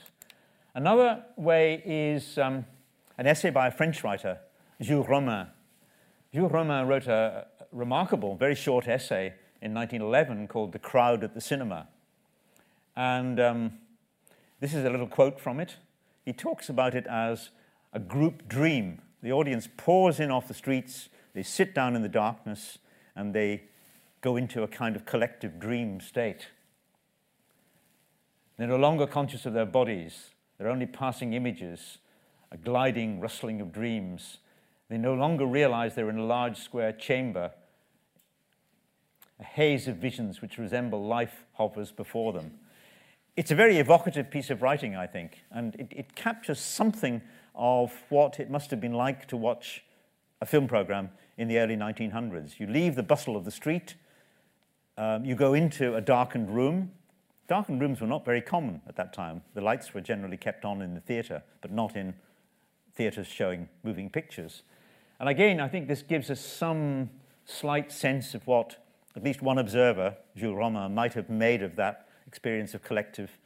[0.74, 2.66] Another way is um,
[3.18, 4.40] an essay by a French writer,
[4.82, 5.50] Jules Romains.
[6.34, 11.42] Jules Romains wrote a remarkable, very short essay in 1911 called The Crowd at the
[11.42, 11.88] Cinema.
[12.96, 13.74] And um,
[14.60, 15.78] this is a little quote from it.
[16.26, 17.50] He talks about it as
[17.94, 19.02] a group dream.
[19.22, 22.78] The audience pours in off the streets, they sit down in the darkness,
[23.16, 23.64] and they
[24.22, 26.48] go into a kind of collective dream state.
[28.58, 31.98] They're no longer conscious of their bodies, they're only passing images,
[32.56, 34.38] a gliding, rustling of dreams.
[34.90, 37.52] They no longer realize they're in a large square chamber
[39.40, 42.52] a haze of visions which resemble life hovers before them.
[43.36, 47.22] It's a very evocative piece of writing, I think, and it, it captures something
[47.54, 49.84] of what it must have been like to watch
[50.40, 52.60] a film program in the early 1900s.
[52.60, 53.96] You leave the bustle of the street,
[54.98, 56.92] um, you go into a darkened room.
[57.50, 59.42] Darkened rooms were not very common at that time.
[59.54, 62.14] The lights were generally kept on in the theatre, but not in
[62.96, 64.64] theatres showing moving pictures.
[65.20, 67.10] And again, I think this gives us some
[67.46, 68.78] slight sense of what
[69.16, 73.38] at least one observer, Jules Romains, might have made of that experience of collective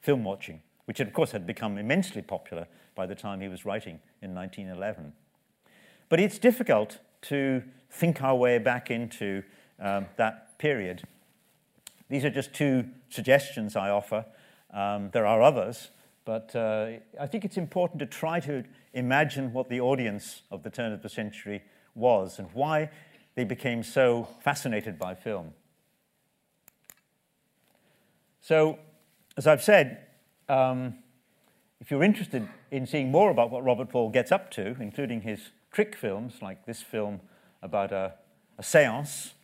[0.00, 4.00] film watching, which of course had become immensely popular by the time he was writing
[4.22, 5.12] in 1911.
[6.08, 9.42] But it's difficult to think our way back into
[9.80, 11.02] um, that period.
[12.08, 14.24] These are just two suggestions I offer.
[14.72, 15.90] Um, there are others,
[16.26, 20.70] but uh, I think it's important to try to imagine what the audience of the
[20.70, 21.62] turn of the century
[21.94, 22.90] was and why
[23.36, 25.52] they became so fascinated by film.
[28.40, 28.78] So,
[29.36, 30.06] as I've said,
[30.48, 30.96] um,
[31.80, 35.50] if you're interested in seeing more about what Robert Paul gets up to, including his
[35.70, 37.20] trick films, like this film
[37.62, 38.14] about a,
[38.58, 39.34] a seance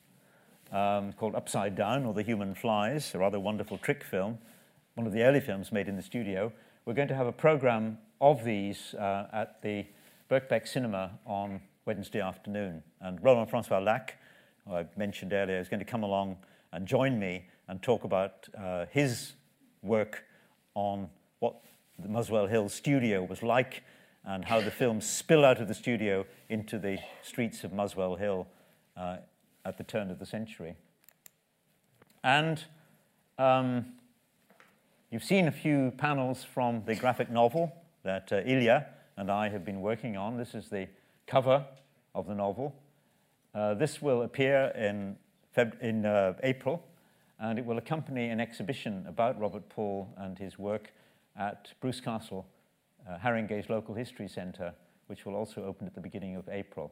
[0.73, 4.39] um, called Upside Down or The Human Flies, a rather wonderful trick film,
[4.95, 6.53] one of the early films made in the studio,
[6.85, 9.87] we're going to have a program of these uh, at the
[10.31, 12.83] Birkbeck Cinema on Wednesday afternoon.
[13.01, 14.19] And Roland Francois Lack,
[14.67, 16.39] who I mentioned earlier, is going to come along
[16.73, 19.35] and join me and talk about uh, his
[19.83, 20.25] work
[20.75, 21.09] on
[21.39, 21.57] what
[21.99, 23.83] the Muswell Hill studio was like
[24.25, 28.47] and how the films spill out of the studio into the streets of Muswell Hill
[28.97, 29.19] uh,
[29.65, 30.75] at the turn of the century.
[32.25, 32.65] And
[33.39, 33.87] um,
[35.13, 37.71] you've seen a few panels from the graphic novel
[38.03, 38.87] that uh, Ilya
[39.19, 40.39] and I have been working on.
[40.39, 40.89] This is the
[41.27, 41.67] cover
[42.15, 42.75] of the novel.
[43.55, 45.17] Uh, this will appear in,
[45.55, 46.83] Feb- in uh, April,
[47.39, 50.91] and it will accompany an exhibition about Robert Paul and his work
[51.37, 52.47] at Bruce Castle,
[53.07, 54.73] uh, Haringey's Local History Centre,
[55.09, 56.91] which will also open at the beginning of April.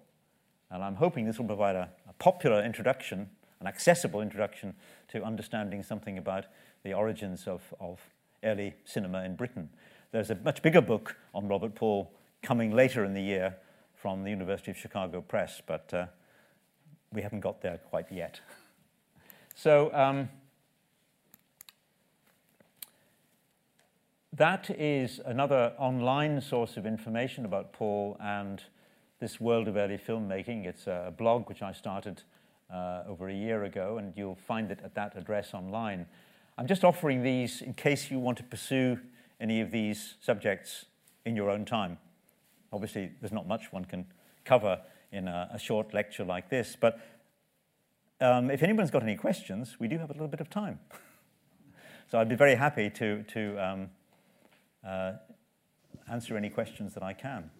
[0.70, 4.74] And I'm hoping this will provide a, a popular introduction, an accessible introduction
[5.08, 6.44] to understanding something about
[6.82, 8.00] the origins of, of
[8.44, 9.68] early cinema in Britain.
[10.12, 12.10] There's a much bigger book on Robert Paul
[12.42, 13.56] coming later in the year
[13.94, 16.06] from the University of Chicago Press, but uh,
[17.12, 18.40] we haven't got there quite yet.
[19.56, 20.30] So um,
[24.32, 28.62] that is another online source of information about Paul and
[29.18, 30.64] this world of early filmmaking.
[30.64, 32.22] It's a blog which I started
[32.72, 36.06] uh, over a year ago, and you'll find it at that address online.
[36.58, 38.98] I'm just offering these in case you want to pursue
[39.40, 40.84] any of these subjects
[41.24, 41.98] in your own time.
[42.72, 44.06] Obviously, there's not much one can
[44.44, 44.80] cover
[45.12, 47.00] in a, a short lecture like this, but
[48.20, 50.78] um, if anyone's got any questions, we do have a little bit of time.
[52.10, 53.88] so I'd be very happy to, to um,
[54.86, 55.12] uh,
[56.10, 57.50] answer any questions that I can.